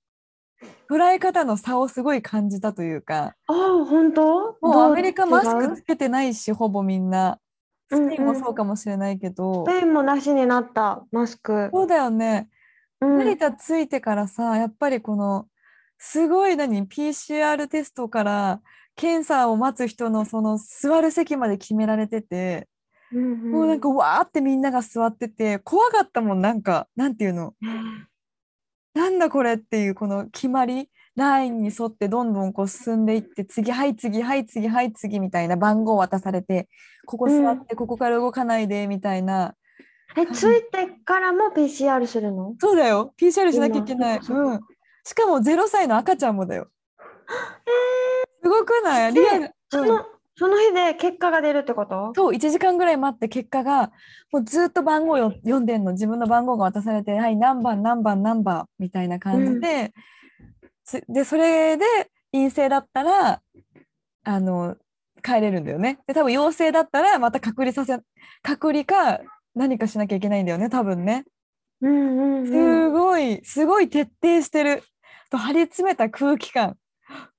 [0.89, 3.36] 捉え方の差をすごい感じたというか。
[3.48, 4.58] ああ、本当？
[4.60, 7.39] もうアメリカマスクつけてないしほぼみんな。
[7.89, 11.70] スペインもそうかもしれないけど、スペインもなしになった、マスク。
[11.72, 12.50] そうだよね。
[13.00, 13.17] うん。
[13.20, 15.48] 成田着いてからさやっぱりこの
[15.98, 18.60] すごい何 PCR テストから
[18.98, 22.67] 検査を待つ人のその座る席まで決められてて、
[23.13, 23.52] うんうん。
[23.52, 26.41] もうなんかわーってみんなが座ってて怖かったもん。
[26.41, 27.54] なんかなんていうの？
[28.97, 36.67] なんだこれっていうこの決まりラインに沿ってどんどんこう進んでいって次はい次はい次はい次みたいな番号渡されて
[37.05, 39.53] ここ座ってここから動かないでみたいな、
[40.17, 44.60] え、ついてからも PCR するのそうだよ PCR しなきゃいけない、うん、
[45.03, 46.67] しかも0歳の赤ちゃんもだよ
[48.43, 50.05] すごくないリアル、うんその、
[50.38, 52.13] その日で結果が出るってこと？
[52.15, 53.91] そう1時間ぐらい待って結果が
[54.32, 55.93] もうずっと番号よ読んでんの。
[55.93, 59.93] 自分の番号が渡されてはい何番何番何番みたいな感じで、
[60.86, 61.86] つでそれで
[62.32, 63.41] 陰性だったら
[64.23, 64.76] あの
[65.23, 66.00] 帰れるんだよね。
[66.06, 67.97] で多分陽性だったらまた隔離させ
[68.43, 69.19] 隔離か
[69.56, 71.26] 何かしなきゃいけないんだよね多分ね。
[71.82, 72.47] うんうんうん。
[72.47, 74.84] すごいすごい徹底してる。
[75.32, 76.78] と張り詰めた空気感。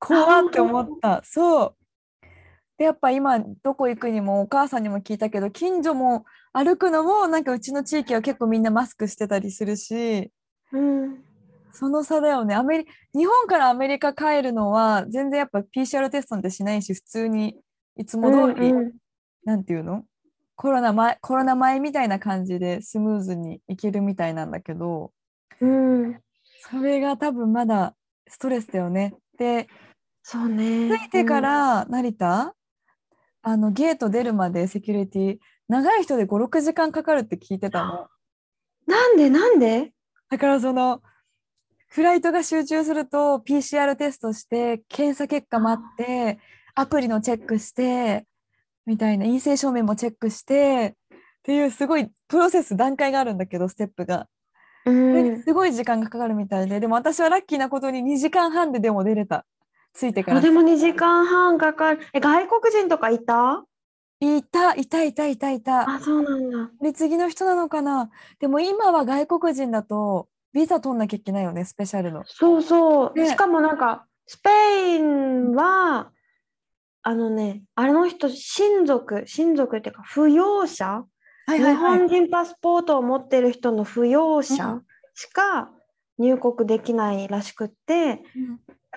[0.00, 1.22] 怖って思った。
[1.24, 1.74] そう
[2.78, 10.30] でやっぱ今どこ行くにもお母さんにも聞いたけど近所も歩くのもなんかうちの地域は結構みんなマスクしてたりするし
[10.72, 11.24] うん。
[11.72, 17.56] その差だよねアメリ日本からアメリカ帰るのは全然やっぱ PCR テストなんてしないし普通に
[17.96, 18.92] いつも通り、うんうん
[19.44, 20.04] なんていうの？
[20.56, 25.12] コロナ前コロナ前みたいな感じでスムーズにいけるみたいなんだけど
[25.60, 26.20] うん。
[26.70, 27.94] それが多分まだ
[28.28, 29.14] ストレスだよね。
[29.38, 29.68] で
[30.22, 30.90] そうね。
[30.98, 32.54] 着いてから成田、
[33.42, 38.08] あのゲート出るまでセキュリティ長い人で56時間かかるって聞いてたの。
[38.86, 39.92] なんでなんで？
[40.30, 41.02] だからその
[41.88, 46.38] フライトが集中すると PCR テストして検査結果待って
[46.74, 48.26] アプリのチェックして
[48.84, 54.28] みたいな陰性証明もチェックしてっていうすごいプロセス段階があるんだけどステップが。
[54.86, 59.44] すごい時間がかかるみたいで、でも私はラッキーなことに2時間半ででも出れた。
[59.98, 60.38] 着いてから。
[60.38, 62.00] あでも2時間半かかる。
[62.12, 63.64] え、外国人とかいた？
[64.20, 65.90] いた、いた、いた、いた、いた。
[65.90, 66.70] あ、そうなんだ。
[66.80, 68.10] で、次の人なのかな？
[68.40, 72.22] でも今は外国人だと、ビザ取んなきゃいけないよね、スペシャルの。
[72.26, 73.18] そうそう。
[73.18, 74.50] ねしかもなんか、スペ
[74.96, 76.10] インは、
[77.02, 81.04] あのね、あの人、親族、親族っていうか、扶養者、
[81.46, 84.82] はい日本人パスポートを持ってる人の扶養者
[85.14, 85.70] しか
[86.18, 88.22] 入国できないらしくって、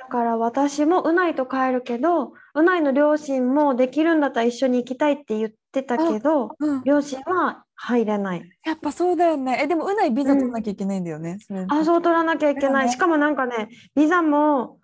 [0.02, 8.50] だから私もうないと帰るけど、うないの両親もできるんだったら一緒に行きたいって言ってたけど、うん、両親は入れない。
[8.66, 9.60] やっぱそうだよね。
[9.64, 11.38] え、でも、うないビザ取んなきゃいけないんだよね。
[11.40, 12.86] それあ、そう取らなきゃいけない。
[12.88, 14.80] ねしかもなんかね、ビザも、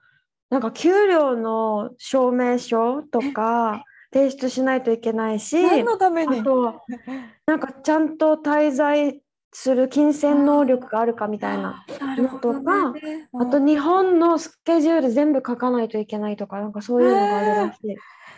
[0.50, 6.40] なんか給料の証明書とか提出しないといけないし、何のために？
[6.40, 6.82] あとは、
[7.46, 11.86] なんかちゃんと滞在する金銭能力があるかみたいな。
[12.00, 13.30] なるほどね。
[13.34, 17.96] あと日本のスケジュール全部書かないといけないとか、なんかそういうのがあるらしい。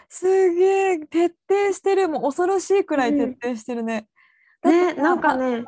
[0.07, 2.09] すげえ、徹底してる。
[2.09, 4.07] もう恐ろしいくらい徹底してるね。
[4.61, 5.63] だってね、なんかね、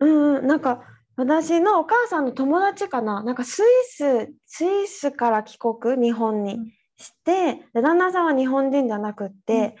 [0.00, 0.82] うんうんうん、なんか
[1.16, 9.74] 私のお母さんの友達かな、なんかスイス、スイスから帰国、日本にうんして、で旦那さんは日本人じゃなくって、うん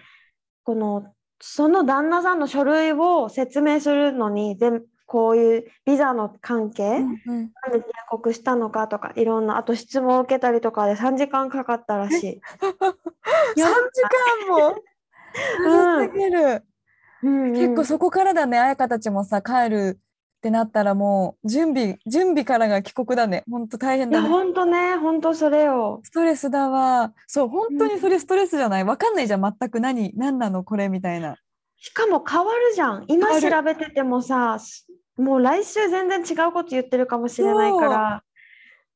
[0.68, 7.52] この、その旦那さんの書類を説明するのに、全こういうビザの関係、うんうん。
[7.62, 12.40] なんで入国したのかとか、いろんな、あと質問を受けたりとかで3時間かかったらしい。
[13.56, 14.02] 3 時
[14.46, 14.76] 間も？
[17.22, 17.42] うん。
[17.46, 18.58] うん結構そこからだね。
[18.58, 19.98] 彩香たちもさ帰る
[20.38, 23.42] ってなったらもう準備準備からが帰国だね。
[23.50, 24.28] ほんと大変だね。
[24.28, 26.00] ほんとね、ほんとそれよ。
[26.04, 27.12] ストレスだわ。
[27.26, 28.84] そう本当にそれストレスじゃない。
[28.84, 29.42] わかんないじゃん。
[29.42, 31.36] 全く何何なのこれみたいな。
[31.76, 33.04] しかも変わるじゃん。
[33.08, 38.22] 今調べててもさ、すもう来週全然違うこと言ってるかもしれないから、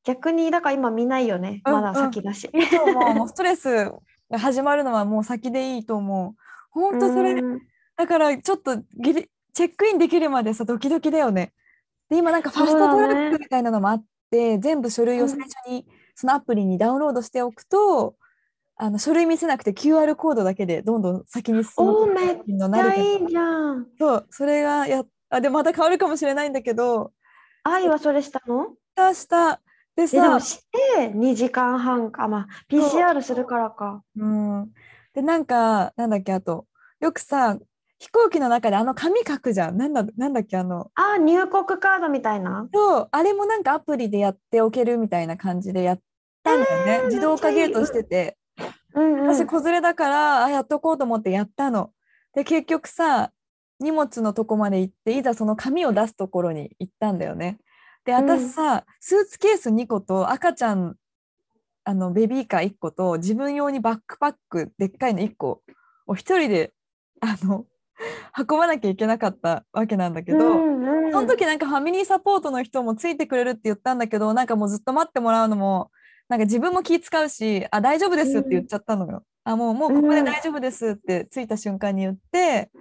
[0.05, 1.61] 逆に、だから今見ないよね。
[1.65, 2.49] うんまだ先だし。
[2.53, 3.91] うもう ストレス
[4.31, 6.35] が始まるのはもう先でいいと思う。
[6.71, 7.61] 本当それうん。
[7.97, 11.53] だからちょっとギリチェックインできるまでさドキドキだよね。
[12.09, 15.85] で今なんかファストトラックみたいなのもあって、全部書類を最初に
[16.15, 18.15] そのアプリにダウンロードしておくと、
[18.75, 23.87] あの書類見せなくて QR コードだけでどんどん先に進むのち慣れてるゃいいじゃん。
[23.99, 27.11] そうそれがやあでもまた変わるかもしれないんだけど
[27.63, 28.75] 愛はそれしたの？
[28.97, 29.59] 明日
[29.95, 30.57] でえでもさ、し
[30.97, 32.27] て2時間半か。
[32.27, 34.03] まあ、PCR するからか。
[34.17, 34.71] うん、
[35.13, 36.65] でなんかなんだっけあと
[36.99, 37.57] よくさ
[38.03, 39.77] 飛行機の中であの紙書くじゃん。
[39.77, 40.91] なんだなんだっけあの。
[40.95, 42.67] あ、入国カードみたいな？
[42.73, 43.07] そう。
[43.09, 45.99] あれもなんかアプリでやっておけるみたいな感じでやっ
[46.43, 48.37] たんだよね、えー自動化ゲートしてて。
[48.93, 49.27] うんうん。
[49.33, 51.91] 私子連れだからあやっとこうと思ってやったの。
[52.35, 53.31] で結局さ
[53.79, 57.57] 荷物のとこまで行っていざその紙を出すところに行ったんだよね。
[58.03, 58.29] でうん。
[58.29, 60.97] 私さ、スーツケース2個と赤ちゃん
[61.85, 65.61] あのベビーカー1個と自分用にバックパックでっかいの1個
[66.05, 66.73] を一人で
[67.21, 67.65] あの
[68.37, 75.91] 運ばなきゃいけなかったわけなんだけど、うんうんその時なんかファミリーサポートの人もついてくれるって言ったんだけどなんかもうずっと待ってもらうのも
[76.27, 79.23] なんか自分も気使うしあ大丈夫ですって言っちゃったのよ。
[79.43, 82.71] あもうもうここで大丈夫ですって着いた瞬間に言って、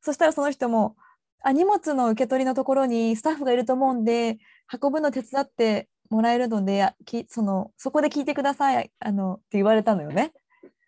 [0.00, 0.96] そしたらその人も
[1.42, 4.38] あ荷物の受け取りのところにスタッフがいると思うんで
[4.82, 6.92] 運ぶの手伝ってもらえるので
[7.28, 10.32] そのそこで聞いてくださいあのって言われたのよね。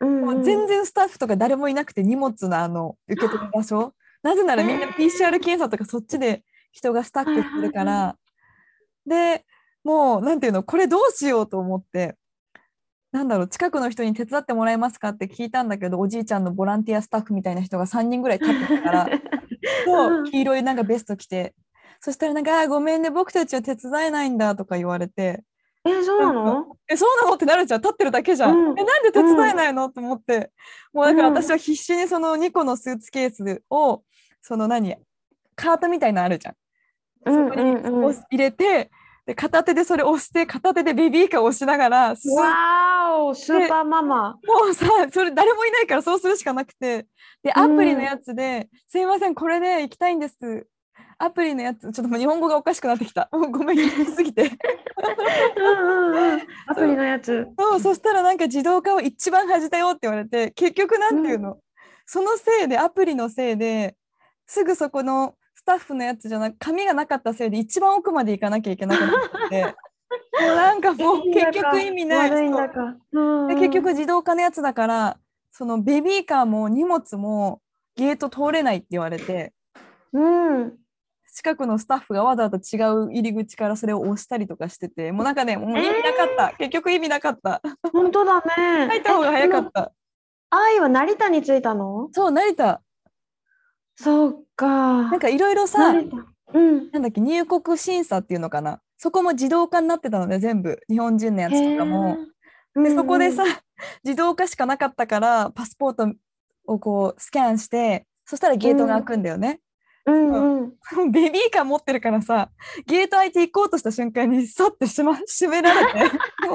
[0.01, 3.95] うんもう全然スタッフとか誰もいなくて荷物のあの受け取る場所。
[4.23, 8.17] なぜならみんな PCR 検査とかそっちで人がスタックしてるかはいら
[9.07, 9.45] で
[9.85, 12.17] もうなんていうのこれどうしようと思って。
[13.11, 19.09] なんだろう近くの人に手伝ってもらえますかって聞いたんだけどおじいちゃんのボランティアスタッフみたいな人が3人ぐらい立ってたから。
[19.87, 21.55] そう黄色いなんかベスト着て。
[22.01, 25.43] そしたらなんかごめんね僕たちは手伝えないんだとか言われて
[25.91, 26.77] え、そうなの？
[26.89, 27.35] えそうなの？
[27.35, 27.81] ってなるじゃん。
[27.81, 28.79] 立ってるだけじゃん、うん。
[28.79, 30.51] えなんで手伝えないの、って思って。
[30.93, 31.35] もうだからうん。
[31.35, 34.03] 私は必死にその2個のスーツケースを
[34.43, 34.97] その何？
[35.57, 36.55] カートみたいなのあるじゃん。
[37.27, 37.87] うんそこにうん。
[37.87, 38.91] うん押し入れて
[39.27, 44.31] で片手でそれ押して片手でベビーカーを押しながら進んわーお、スーパーママ。
[44.33, 44.39] も
[44.71, 47.07] うさそれ誰もいないからそうするしかなくて。
[47.43, 50.37] でアプリのやつで「すいませんこれで行きたいんです」
[51.19, 53.29] アプリのやつちょっともう日本語がおかしくなってきた。
[53.33, 54.43] も うごめん言いすぎて。
[55.57, 56.41] うんうんうん。
[56.67, 57.47] アプリのやつ。
[57.59, 61.59] そうそしたらなんか自動化を一番恥じたよって言われて結局なんていうの、
[62.07, 63.97] そのせいでアプリのせいで
[64.47, 69.07] すぐそこのスタッフのやつじゃなく紙がなかったせいで一番奥まで行かなきゃいけなくな
[69.47, 69.75] って。
[70.41, 75.19] もうなんかもう結局意味ない悪いで結局自動化のやつだから
[75.51, 77.61] そのベビーカーも荷物も
[77.95, 79.53] ゲート通れないって言われて。
[80.13, 80.79] うん。
[81.39, 88.89] 近くのスタッフがわざわざ違う入り口からそれを押したりとかしててもうなんかねもう意味なかった、結局意味なかった本当だね。
[88.89, 89.61] 入った方が早かえ。
[89.61, 89.93] った
[90.51, 92.09] 愛は成田に着いたの？
[92.11, 92.83] そう成田
[93.95, 94.67] そうか。
[94.67, 95.95] なんかいろいろさ。
[96.55, 96.91] うん。
[96.91, 102.19] なんだっけ入国審査っていうのかなそこも自動化になってたので全部日本人のやつとかも。
[102.75, 103.51] へーでそこでさ、うん
[104.03, 106.13] 自動化しかなかったからパスポート
[106.67, 109.61] をこうスキャンしてそしたらゲートが開くんだよね。
[110.09, 111.11] うんうん。
[111.11, 112.51] ベビーカー持ってるからさ
[112.87, 115.99] ゲート開いて行こうとした瞬間にさってしま閉められて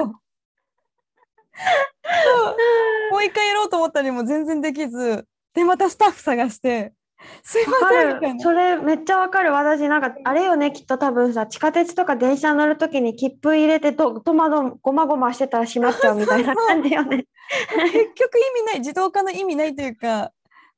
[3.12, 6.94] もう一回やろうと思ったりも全然できずでまたスタッフ探して
[7.44, 7.90] 「すいま。
[7.90, 8.40] せん」みたいな。
[8.44, 9.52] それめっちゃわかる。
[9.52, 17.26] 私なんかあれよね、きっと多分さ、地下鉄とか電車乗るときに切符入れてと戸惑ごまごましてたら閉まっちゃうみたいな感じよね。
[17.92, 20.32] 結局意味ない自動化の意味ないというか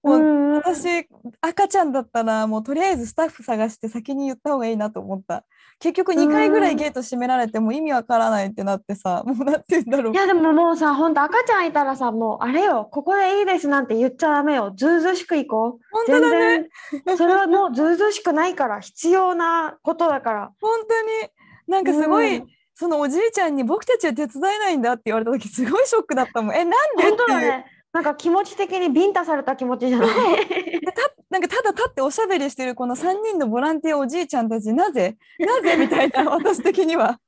[0.05, 1.07] もう私
[1.41, 5.43] 赤ちゃんだったらもうとりあえずスタッフ探して先に言った方がいいなと思った。
[5.79, 10.13] 結局2回ぐらいゲート閉められても意味わからないってなってさ もうなんて言うんだろう。
[10.13, 14.73] いやでももうさ、ほんと赤ちゃんいたらさ、もうあれよ、ここでいいですなんて言っちゃダメよ。
[14.75, 15.85] ずうずうしくいこう。
[15.91, 16.69] 本当だね。
[17.17, 20.51] それはもうずうずうしくないから、必要なことだから。
[20.61, 21.29] 本当に。
[21.67, 22.47] なんかすごい、うん。
[22.73, 26.55] そのおじいちゃんに僕たちは手伝えないんだって言われた時すごいショックだったもん。
[26.55, 27.65] えなんでってだね。
[27.95, 30.09] なんか気持ち的にビンタされた気持ちじゃない？
[31.31, 35.15] なんかただ立っておしゃべりしてるこの3人のボランティアおじいちゃんたちなぜ？
[35.39, 37.21] なぜみたいな私的には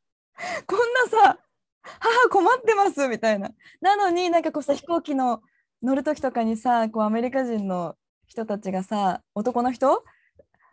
[0.67, 0.79] こん
[1.11, 1.39] なさ
[1.99, 5.41] 母困ってますみたいななのになんかこうさ飛行機の
[5.81, 7.95] 乗る時とかにさこうアメリカ人の
[8.27, 10.03] 人たちがさ男の人？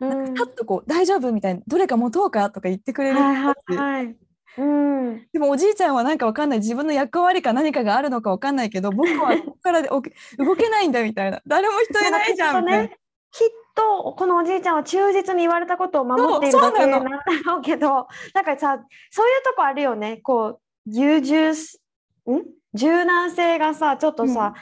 [0.01, 3.35] なんかパッとこう「大丈夫?」みたいな「どれか持とうか?」とか言ってくれるはい
[3.77, 4.17] はい。
[4.57, 5.27] うん。
[5.33, 6.59] でもおじいちゃんはなんかわかんない。
[6.59, 11.41] 自分の役割か何かがあるのかわかんないけど僕はここからで動けないんだみたいな。
[11.45, 12.83] 誰も人いないじゃんみたいな。
[12.83, 12.97] ね、
[13.31, 18.79] きっとこのおじいちゃんは忠実に言われたことを守っているだけなんなだろうけどなんかさ
[19.11, 20.17] そういうとこあるよね。
[20.17, 21.81] こう優柔す
[22.29, 22.43] ん？
[22.73, 24.53] 柔軟性がさちょっとさ、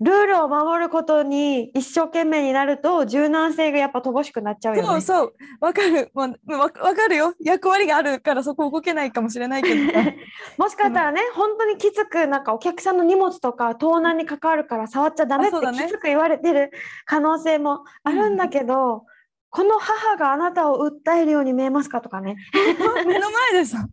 [0.00, 4.88] ルールを守ることに一生懸命になると柔軟性がやっぱ乏しくなっちゃうよね。
[4.88, 5.34] そうそう。
[5.60, 7.34] わかる、まあ、わわかるよ。
[7.40, 9.92] 役割があるからそこ動けないかもしれないけど。
[9.92, 10.00] さ
[10.58, 16.70] もしかしたらね、本当にきつくなんかお客さんの荷物とか盗難に関わるから触っちゃダメってきつく言われてる
[17.06, 19.04] 可能性もあるんだけど、
[19.48, 22.36] この母があなたを訴えるように見えますかとかね。
[23.06, 23.88] 目の前でさ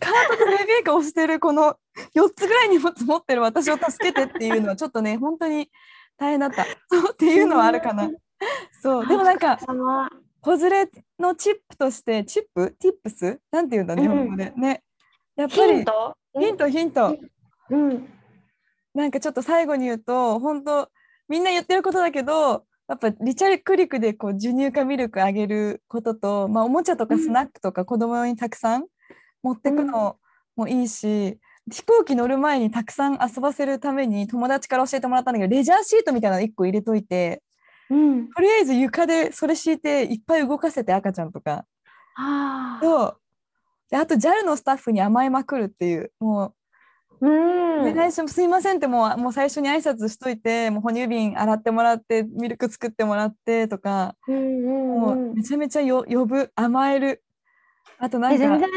[0.00, 1.76] カートとベビーカーをしてるこの
[2.14, 5.70] 4つぐらい荷物持ってる私を助けてっていうのはちょっとね 本当に
[6.16, 6.64] 大変だった。
[6.90, 8.10] そうっていうのはあるかな。
[8.82, 9.06] そう。
[9.06, 9.58] でもなんか
[10.40, 12.70] 子連れのチップとしてチップ？
[12.78, 13.40] ティップス？
[13.50, 14.82] なんて言うんだ日本語で、ね。
[15.36, 16.16] やっぱりヒント？
[16.38, 17.16] ヒントヒント。
[17.70, 18.08] うん。
[18.94, 20.88] なんかちょっと最後に言うと本当
[21.28, 28.86] みんな言ってることだけどやっぱリチャリクリクでこう授乳かミルクあげることと、まあ、おもちゃとかうんスナックとか子供にたくさん
[29.46, 30.16] 持ってくの
[30.56, 31.38] もいいし、
[31.70, 37.42] 飛行機乗る前にたくさん遊ばせるために友達から教えてもらったんだけどレジャーシートみたいなの1個入れといて
[37.90, 38.28] うん。
[38.28, 41.64] とりあえず床でそれ敷いていっぱい動かせて赤ちゃんとか
[42.16, 42.80] ああ。
[42.80, 43.16] そう
[43.90, 46.54] であと JAL のスタッフに甘えまくるっていうもう
[47.20, 47.80] うん。
[47.90, 48.34] お願いします。
[48.34, 54.40] すいませんってもうもう最初に挨拶しといて、もう哺乳瓶洗ってもらって、ミルク作ってもらってとか、うんう
[54.96, 55.16] んもう。
[55.16, 57.22] うんめちゃめちゃよ呼ぶ、甘える。
[57.98, 58.68] あとなんかえ全然、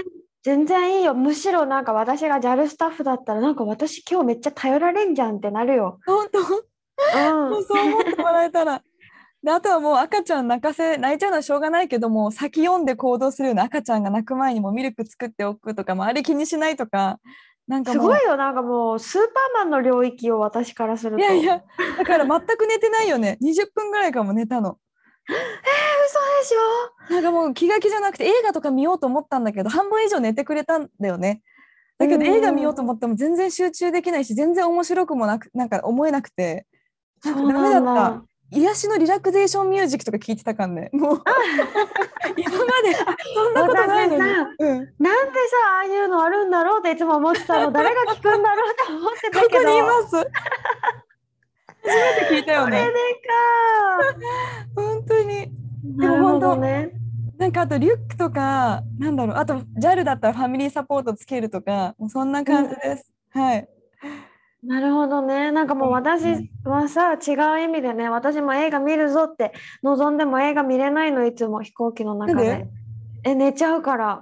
[0.43, 1.13] 全然いいよ。
[1.13, 5.99] むしろなんか私が JAL スタッフだったらなんか私今日めっちゃ頼られんじゃんってなるよ。
[6.05, 8.81] 本当、うんもうそう思ってもらえたら。
[9.43, 17.19] であとはもう赤ちゃん泣かせ泣いちゃうのはしょうがないけども先読んで行動するような赤ちゃんが泣く前にもミルク作っておくとか周り気にしないとか
[17.65, 18.35] なんかすごいよ。
[18.35, 21.19] なんかもうスーパーマンの領域を私からすると。
[21.19, 21.63] いやいや
[21.97, 24.77] だから全く寝てないよね20分ぐらいかも寝たの
[25.30, 27.13] えー、嘘でしょ？
[27.13, 31.41] なんかもう気が気じゃなくて映画とか見ようと思ったんだけど半分以上寝てくれたんだよね。
[31.97, 36.65] だけど映画見ようと思っても全然集中できないし全然面白くもなくなんか思えなくて
[37.25, 38.23] なんかダメだった。
[38.51, 40.89] 癒しのリラクゼーションミュージックとか聞いてたからね。
[40.91, 41.21] もう
[42.36, 42.95] 今まで
[43.36, 44.21] そんなことないのに。
[44.23, 50.15] うん、なんでさああいうのあるんだろうっていつも思ってたの誰が聞くんだろうって思ってたけどここにいます。
[51.84, 52.86] 初めて聞いたよね。
[54.75, 55.47] 本当に。
[55.97, 56.91] かなるほどね
[57.38, 63.11] なんかあとリュックとかなんだろうあと JAL だったらファミリーサポートつけるとかもうそんな感じです。
[63.32, 63.69] はい。
[64.61, 69.53] なるほどねなんかもう私はさ違う意味でね私も映画見るぞって
[69.84, 72.67] 望んでも映画見れないのいつも飛行機の中でで？
[73.23, 74.21] え寝ちゃうから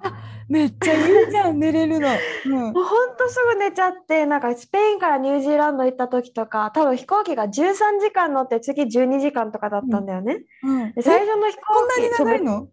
[0.50, 2.08] めっちゃいいじゃん寝れるの。
[2.46, 2.52] うん。
[2.54, 10.46] もうほんとすぐ寝ちゃってなんかスペインからニュージーランド行った時とか多分飛行機が13時間乗って次12時間とかだったんだよね。
[10.64, 12.68] うん、で最え初の飛こんなに長いの？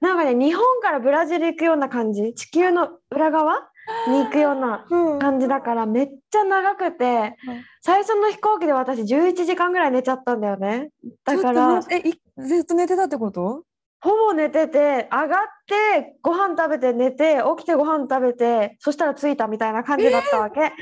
[0.00, 2.32] なんかね日本からブラジル行くような感じ。
[2.34, 3.68] 地球の裏側
[4.08, 7.62] に行くようなうん、感じだからめっちゃ長くてうん。
[7.82, 10.90] 最初の飛行機で私11時間ぐらい寝ちゃったんだよね。
[11.24, 13.62] だからえいずっと寝てたってこと？
[14.00, 20.60] ほぼ寝てて上がってご飯食べて寝て起きてご飯食べてそしたら着いたみたいな感じだったわけ。
[20.60, 20.74] 睡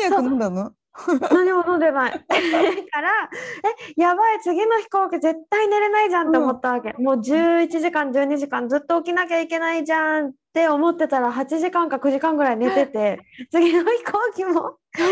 [0.00, 0.72] 眠薬飲んだの？
[1.30, 2.12] 何も飲んでない。
[2.90, 3.30] から
[3.96, 6.92] えやばい次の飛行機絶対寝れないじゃんって思ったわけ。
[6.98, 13.20] もう11時間12時間ずっと起きなきゃいけないじゃんって思ってたら8時間か9時間ぐらい寝てて
[13.52, 15.08] 次の飛行機もだから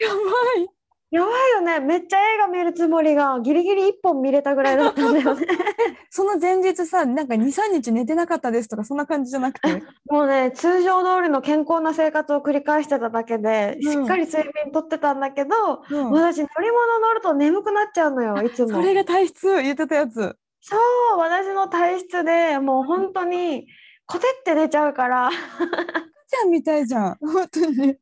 [0.00, 0.68] やばい
[1.10, 1.80] やばいよね。
[1.80, 5.46] めっちゃ映画見るつもりがギリギリ1本見れたぐらいだったんだよね。
[6.10, 9.82] その前日さなんか23日寝てなかったですとかそんな感じじゃなくて？
[10.10, 13.92] もうね通常通りの健康な生活を繰り返してただけで、うん。
[13.92, 16.10] しっかり睡眠とってたんだけど、うん。
[16.10, 18.68] 私乗り物乗ると眠くなっちゃうのよいつも。
[18.68, 19.46] それが体質？
[19.62, 20.36] 言ってたやつ。
[20.60, 20.76] そ
[21.16, 23.66] う私の体質でもう本当に
[24.06, 25.30] コテって寝ちゃうから。
[26.30, 27.16] ちゃんみたいじゃん。
[27.22, 27.96] 本当に。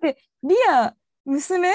[0.00, 0.92] でリア
[1.24, 1.68] 娘？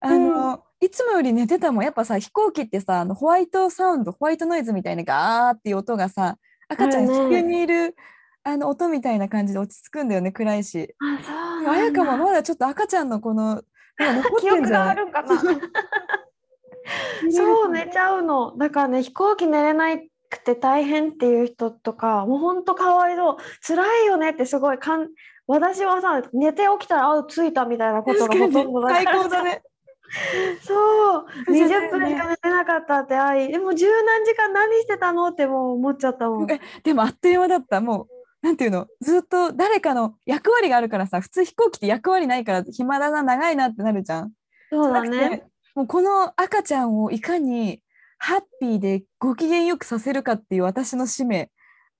[0.00, 1.84] あの、いつもより寝てたもん。
[1.84, 7.94] やっぱさ飛行機ってさあのホワイトサウンドホワイトノイズみたいなガーっていう音がさ赤ちゃん地球にいる
[8.42, 10.94] あの音みたいな感じで落ち着くんだよね暗いし。
[10.98, 13.62] あそうあやかもまだちょっと赤ちゃんのこの
[14.00, 15.28] 今残ってんじゃないがあるんかな。
[17.30, 18.56] そう寝ちゃうの。
[18.56, 23.36] だからね飛行機寝れないくて大変っていう人とかもうほんとかわいそう。
[23.66, 25.10] 辛いよねってすごいかん
[25.50, 29.62] 私はさ寝て起きたらあ着いたみたいなことがほとんどだ最高だね。
[30.62, 31.26] そう。
[31.46, 35.28] そうじゃない20分しか寝てなかったってあいでも十何時間何してたの？
[35.28, 36.50] ってもう思っちゃったもん。
[36.50, 37.80] えでもあっという間だった。
[37.80, 38.06] もう
[38.42, 38.86] なんていうの？
[39.00, 41.20] ずっと誰かの役割があるからさ。
[41.20, 44.32] 普通飛行機って役割ないから暇だな長いなってなるじゃん。
[44.70, 45.48] そうだね。
[45.74, 47.82] もうこの赤ちゃんをいかに
[48.18, 51.50] ハッピーでご機嫌よくさせるかっていう私の使命。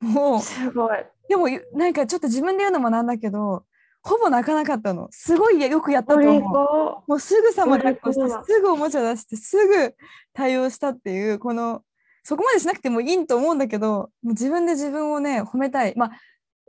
[0.00, 0.98] もうすごい。
[1.30, 3.62] でもなんかちょっと自分で言うのもなんだけど
[4.02, 6.42] ほぼ泣かなかったのすごいよくやったと思う。
[6.42, 7.08] 口。
[7.08, 9.94] もうすぐさま抱っこしてすぐおもちゃ出してすぐ
[10.32, 11.82] 対応したっていうこの
[12.24, 16.10] そこまでしなくてもいいと思うんだけどもう自分で自分をね褒めたいまあ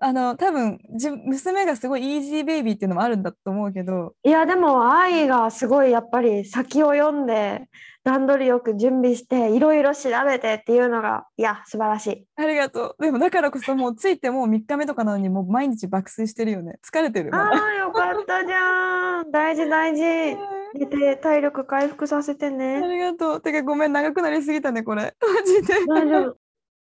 [0.04, 4.16] あの多分じ娘がすごいイージーベイビーっていうのもあるんだと思うけど。
[4.24, 7.68] いやでも愛がすごいやっぱり先を読んで
[8.04, 12.26] 段取りよく準備していろいろ調べてっていうのがいや素晴らしい。
[12.36, 13.04] ありがとう。
[13.04, 16.80] でもだからこそもうついてもう3日目とかなのにもう毎日爆睡してるよね。
[16.84, 17.44] 疲れてるまだ。
[17.46, 19.32] ああよかったじゃん。
[19.32, 20.02] 大事大事。
[20.74, 22.82] 寝て体力回復させてあね。
[22.88, 23.42] りがとう。
[23.42, 25.14] てかごめん長くなりすぎたねこれ。
[25.22, 25.74] マジで。
[25.86, 26.38] 大丈夫。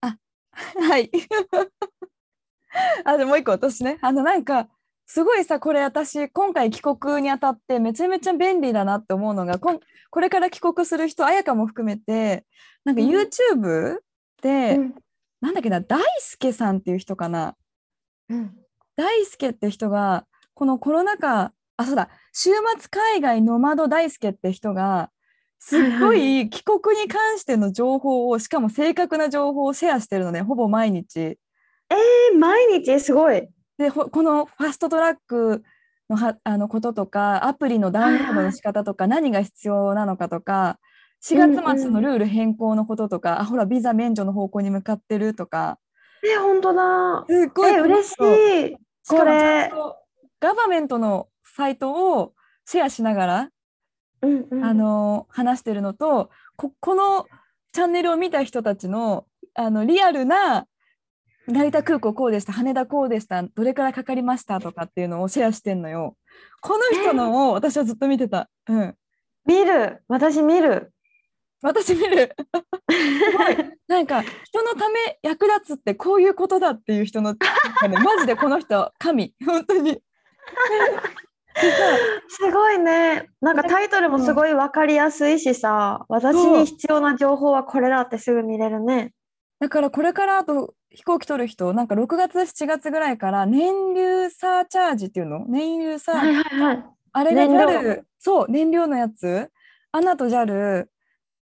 [0.89, 1.11] はい。
[3.05, 4.69] あ、でもう一個私ね、あのなんか、
[5.07, 12.45] すごいさ、これ私、今回帰国にあたってめちゃめちゃ便利だなって思うのが、こんこれから帰国する人、彩香も含めて、
[12.85, 13.09] なんかうん。
[13.09, 13.99] YouTube
[14.43, 14.95] で、うん。
[15.41, 17.57] なんだっけな、大輔さんっていう人かな。
[18.29, 18.57] うん。
[18.97, 25.11] 大輔って人が、このコロナ禍、あ、そうだ、週末海外ノマド大輔って人が、
[25.59, 26.51] すっごはい。
[26.51, 31.39] 帰国に関しての情報を、しかも正確な情報をシェアしてるのね、ほぼ毎日。
[31.91, 33.49] え毎日すごい。
[33.79, 35.63] でほこのファストトラック
[36.09, 40.79] のはあのこととかアプリのダウンロードの仕方とか何が必要なのかとか
[41.25, 45.79] 4月末のルール変更のこととか、あほらビザ免除の方向に向かってるとか
[46.25, 47.25] え本当だ。
[47.29, 48.77] すっごいえ嬉しい。
[49.09, 49.71] これ
[50.41, 52.35] ガバメントのサイトを
[52.65, 53.51] シェアしながら、
[54.23, 57.27] うんうんあの話してるのとここの
[57.73, 60.67] チャンネルを見た人たちのあのリアルな
[61.47, 66.17] 成田空港こうでした羽田こうでしたどれくらいかかりましたとかっていうのをシェアしてんのよ。
[66.61, 68.49] この人のを私はずっと見てた。
[68.69, 68.95] うん、
[69.47, 70.93] 見る私見る。
[71.63, 72.35] 私見る。
[72.91, 73.57] すごい
[73.89, 77.39] なんか人のため役立つってこういうことだっていう人の、ね、
[77.89, 80.03] マジでこの人神本当に。
[82.29, 83.29] すごいね。
[83.41, 89.13] なんかタイトルもすごいわかりやすいしさ、私に必要な情報はこれだってすぐ見れるね。
[89.59, 95.45] だからこれからあと飛行機取る人なんか6月7月ぐらいから燃油サーチャージっていうの？
[95.47, 96.85] 燃油サー、はいはいはい。
[97.13, 99.51] あれが JAL そう燃料のやつ。
[99.93, 100.87] アナと JAL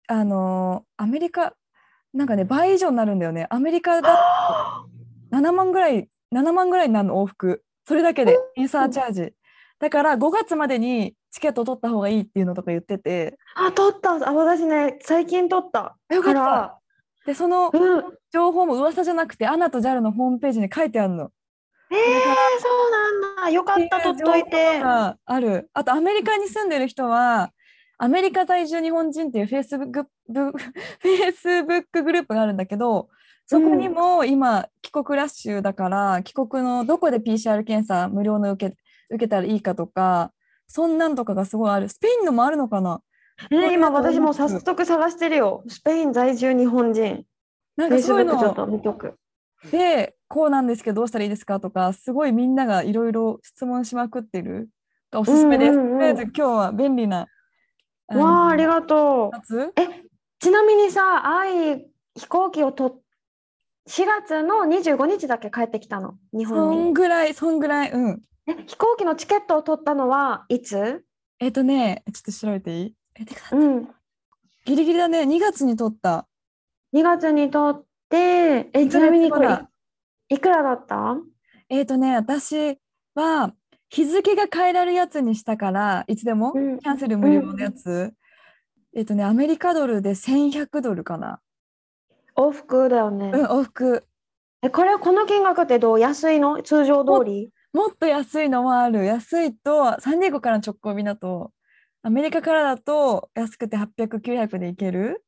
[0.08, 1.54] あのーアメリカ
[2.14, 3.48] なんかね倍以上になるんだよね。
[3.50, 4.88] アメリカだと
[5.36, 7.64] 7万ぐらい7万ぐらいになるの往復。
[7.86, 9.34] それだけでインサーチャージ。
[9.80, 13.38] だから5月までにチケット取った方がいいっていうのとか言ってて。
[13.56, 14.14] あ、撮った。
[14.14, 15.96] あ、私ね、最近撮った。
[16.10, 16.77] よかった
[17.28, 18.04] でそのうん。
[18.32, 21.32] 情報も噂じゃなくてアナと JAL のホームページに書いてあるの。
[21.92, 23.50] えー、そうなんだ。
[23.50, 24.80] よかった、撮っといて。
[24.80, 25.70] がある。
[25.74, 27.52] あとアメリカに住んでる人は
[27.98, 33.10] アメリカ在住日本人っていうフェイスブックブ フェイスブックグループがあるんだけど
[33.46, 38.78] そこにも今帰国ラッシュだから帰国のどこで PCR 検査無料の受け
[39.10, 40.32] 受けたらいいかとか
[40.68, 43.02] そんなんとかがすごいあるスペインのもあるのかな
[43.52, 45.64] えー今私も早速探してるよ。
[45.68, 47.24] スペイン在住日本人。
[47.76, 49.14] なんかそういう Facebook ちょっとの見とく。
[49.72, 51.60] でこうなんですけどどうしたらいいですか？
[51.60, 54.70] とかすごいみんながいろいろ質問しまくってる
[55.12, 55.76] がおすすめです。
[55.76, 57.28] とりあえず今日は便利な
[58.10, 59.36] あわあ、ありのがとう。
[59.36, 59.74] やつ？
[60.40, 63.02] ちなみにさ、愛飛行機をと
[63.90, 66.78] 4月の25日だけ帰ってきたの、日そ本に。
[66.90, 68.22] んぐらい、そんぐらい、うん。
[68.48, 71.04] え飛行機のチケットを取ったのはいつ？
[71.40, 72.94] えっ、とね、ちょっと調べていい？
[73.20, 73.88] えてかうん。
[74.66, 76.28] ギリギリだね、2月に取った。
[76.94, 79.60] 2月に取って、え、二ちなみにこれ
[80.30, 81.18] いくらだった？
[81.70, 82.78] えっ、とね、私
[83.16, 83.54] は
[83.90, 88.14] 日付が変えられるやつにしたから、いつでも、うんキャンセル無料のやつ。
[88.96, 91.40] えっ、とね、アメリカドルで1100ドルかな。
[92.36, 93.32] 往復だよね。
[93.34, 94.06] うん、往復。
[94.62, 96.00] え、これ、この金額ってどう？
[96.00, 96.62] 安いの？
[96.62, 97.52] 通常通り？
[97.74, 99.06] もっと安いのもある。
[99.06, 101.52] 安いと、サンディエゴからの直行便だと、
[102.08, 105.26] アメリカからだと安くて800、900でいける。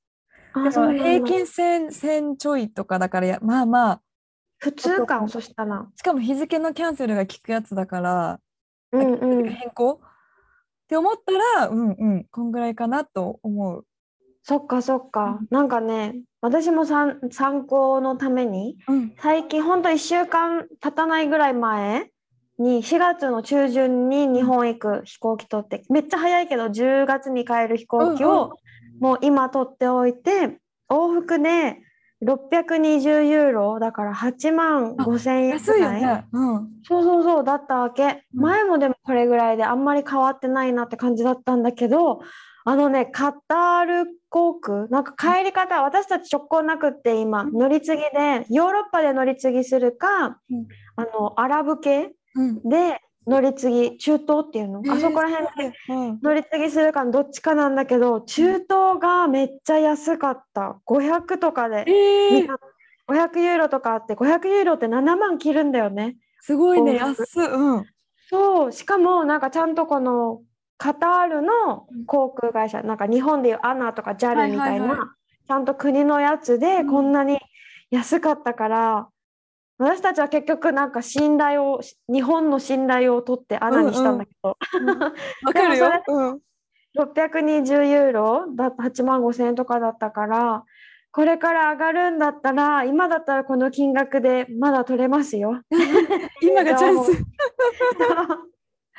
[0.53, 4.01] あ、でも平均1000、1000ちょいとかだからや、まあまあ、
[4.59, 5.85] 普通か、そしたら。
[5.97, 8.39] しかも日付のキャンセルが効くやつだから、
[8.93, 9.49] うんうん。
[9.49, 9.95] 変更？
[9.95, 9.99] っ
[10.87, 13.85] て思ったら、うんうん、こんぐらいかなと思う。
[14.43, 15.39] そっかそっか。
[15.49, 22.09] なんかね、私もさん参考のために、うん、最近ほんと1週間経たないぐらい前
[22.59, 28.53] に4月の中旬に日本行く飛行機取ってめっちゃ早いけど10月に帰る飛行機うんを
[28.99, 31.77] もう今取っておいて往復で
[32.21, 35.79] 620ユーロだから8万あ5千円安い。
[35.79, 36.25] ぐらいよね。
[36.33, 36.67] うん。
[36.83, 38.23] そうそうそうだったわけ。
[38.35, 38.41] うん。
[38.41, 42.19] 前もでもこれぐらいであんまり変わってないなって感じだったんだけど
[42.65, 47.53] あのねカタール航空なんか帰り方私たち直行なくって今うん。
[47.53, 50.67] 乗り継ぎでヨーロッパで乗り継ぎするかうん。
[50.97, 52.61] あのアラブ系うん。
[52.67, 54.81] で乗り継ぎ中東っていうの？
[54.91, 60.79] あそこら辺でうん、乗り継ぎするかのどっちかなんだけど中東がめっちゃ安かった。
[60.87, 62.41] 500とかでえー。
[62.41, 62.59] 見た。
[63.07, 66.17] 500ユーロとかあって500ユーロって7万切るんだよね。
[66.41, 67.45] すごいね、安い。
[67.45, 67.85] うん。
[68.29, 68.71] そう。
[68.71, 70.41] しかもなんかちゃんとこの
[70.77, 75.15] カタールの航空会社なんか日本でいうアナとか JAL みたいな、
[75.47, 76.87] ちゃんと国のやつでうん。
[76.87, 77.39] こんなに
[77.89, 79.09] 安かったから、
[79.79, 84.57] 私たちは結局なんか信頼を日本の信頼を取ってアナにしたんだけど、
[85.45, 86.03] わかるよで。
[86.07, 86.39] うん。
[86.97, 90.63] 620ユーロだ8万5千円とかだったから
[91.11, 95.61] これから上がるんだったら今だったらこの金額でまだ取れますよ。
[96.41, 97.11] 今がチャンス。
[97.13, 97.15] い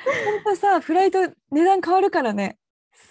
[0.01, 2.57] 本当さ、フライト値段変わるからね。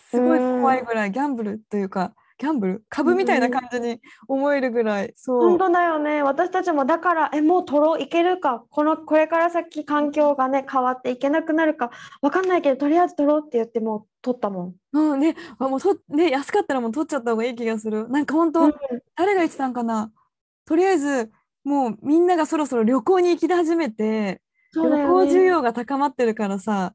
[0.09, 2.83] すごい怖いぐらい、ギャンブルというか、ギャンブル？
[2.87, 5.13] 株みたいな感じに思えるぐらい。
[5.17, 5.49] そう。
[5.49, 8.63] 本当だよね私たちもだからえもう取ろういけるか？
[8.69, 11.91] このこれから先環境がね変わっていけなくなるか？
[12.21, 14.75] わかんないけどとりあえず取ろうって言ってもう取ったもん。
[14.93, 18.07] うんね、あもうとね安かったらもう取っちゃった方がいい気がする。
[18.07, 18.73] なんか本当、うん
[19.17, 20.09] 誰が言ってたんかな？
[20.65, 21.29] とりあえず
[21.65, 26.93] もうみんながそろそろ旅行に行き始めて、そうだ旅行需要が高まってるからさ、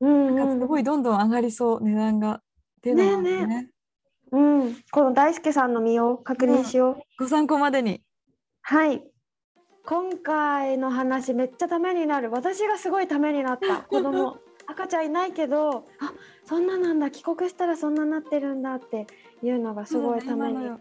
[0.00, 2.40] うんなんかすごいどんどん上がりそう値段が。
[2.84, 3.70] ねえね。
[4.34, 7.22] うんうん、この大輔さんの身を確認しよう。
[7.22, 8.02] ご参考までに。
[8.62, 9.04] はい。
[9.86, 12.30] 今回の話めっちゃためになる。
[12.30, 13.82] 私がすごいためになった。
[13.88, 16.12] 子供赤ちゃんいないけど、あ
[16.44, 19.06] そんななんだ帰国したらそんななってるんだって
[19.42, 20.54] いうのがすごいために。
[20.54, 20.80] 今の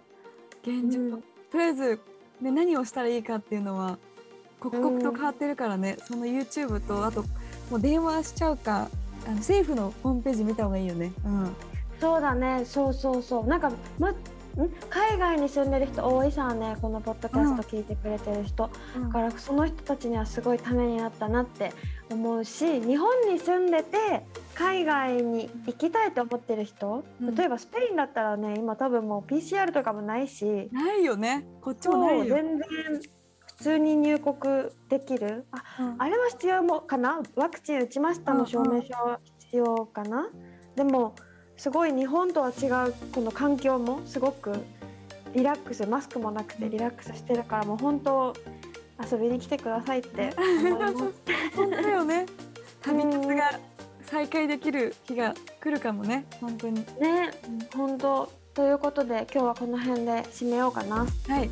[0.64, 2.00] 現状、うんとりあえず、
[2.42, 4.00] ね、何をしたらいいかっていうのは
[4.60, 7.22] 刻々と変わってるからね、その YouTube とあと
[7.70, 8.90] もう電話しちゃうか
[9.28, 11.14] あの政府のホームページ見た方がいいよね。
[11.26, 11.56] うん
[12.04, 12.66] そうだね。
[12.66, 13.48] そうそうそう。
[13.48, 14.16] なんかまん？
[14.90, 16.76] 海外に住んでる人多いさね。
[16.82, 18.70] このポッドキャスト聞いてくれてる人。
[19.02, 21.72] だからその人たちにはすごいためになったなって
[22.12, 32.26] 思うし日本に住んでて海外に行きたいと思ってる人、うん例えばスペインだったらね今多分もう PCR とかもないしないよねこっちもそないよ。
[32.26, 32.68] う全然
[33.48, 34.36] 普通に入国
[34.90, 37.22] できるあうんあれは必要もかな？
[37.36, 40.30] ワクチン打ちましたの証明書は必要かな、
[40.76, 41.16] でも
[41.64, 44.52] すごい日本とは違うこの環境もすごく
[45.34, 48.36] リラックスマスクもなくてリラックスしてるからもう本当
[49.10, 50.96] 遊びに来てくださいって思います。
[51.56, 52.26] 本当だよね。
[52.82, 53.60] 旅活が
[54.02, 56.86] 再開できる日が来るかもね本当に。
[57.00, 57.32] ね
[57.74, 60.98] 本当ということで今日はこの辺で締めようかな。
[60.98, 61.06] は
[61.40, 61.50] い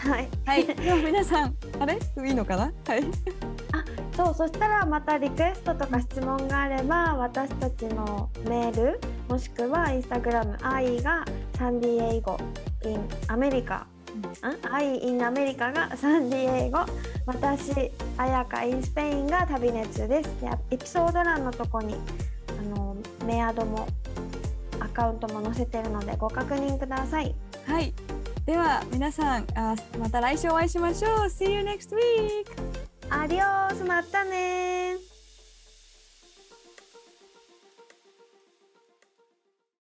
[0.00, 0.66] はい、はい。
[0.66, 1.98] で は皆さんあれ？
[2.26, 2.72] いいのかな？
[2.86, 3.04] はい。
[4.16, 11.24] そうそしたらまたリクエストとか質問があれば私たちのメールもしくはインスタグラム愛が
[11.56, 12.36] サンディエイゴ
[12.84, 13.86] in アメリカ、ん、
[14.70, 16.80] 愛 in アメリカがサンディエイゴ。
[17.24, 20.40] 私あやか in スペインが旅熱です。
[20.40, 21.96] でエピソード欄のとこに
[22.58, 23.86] あのメアドも
[24.80, 27.34] アカウントも載せてるのでご確認ください。
[27.66, 27.94] はい。
[28.46, 31.12] では皆さんあまた来週お会いしましょう。
[31.26, 32.46] See you next week!
[33.10, 35.19] アディオースまたねー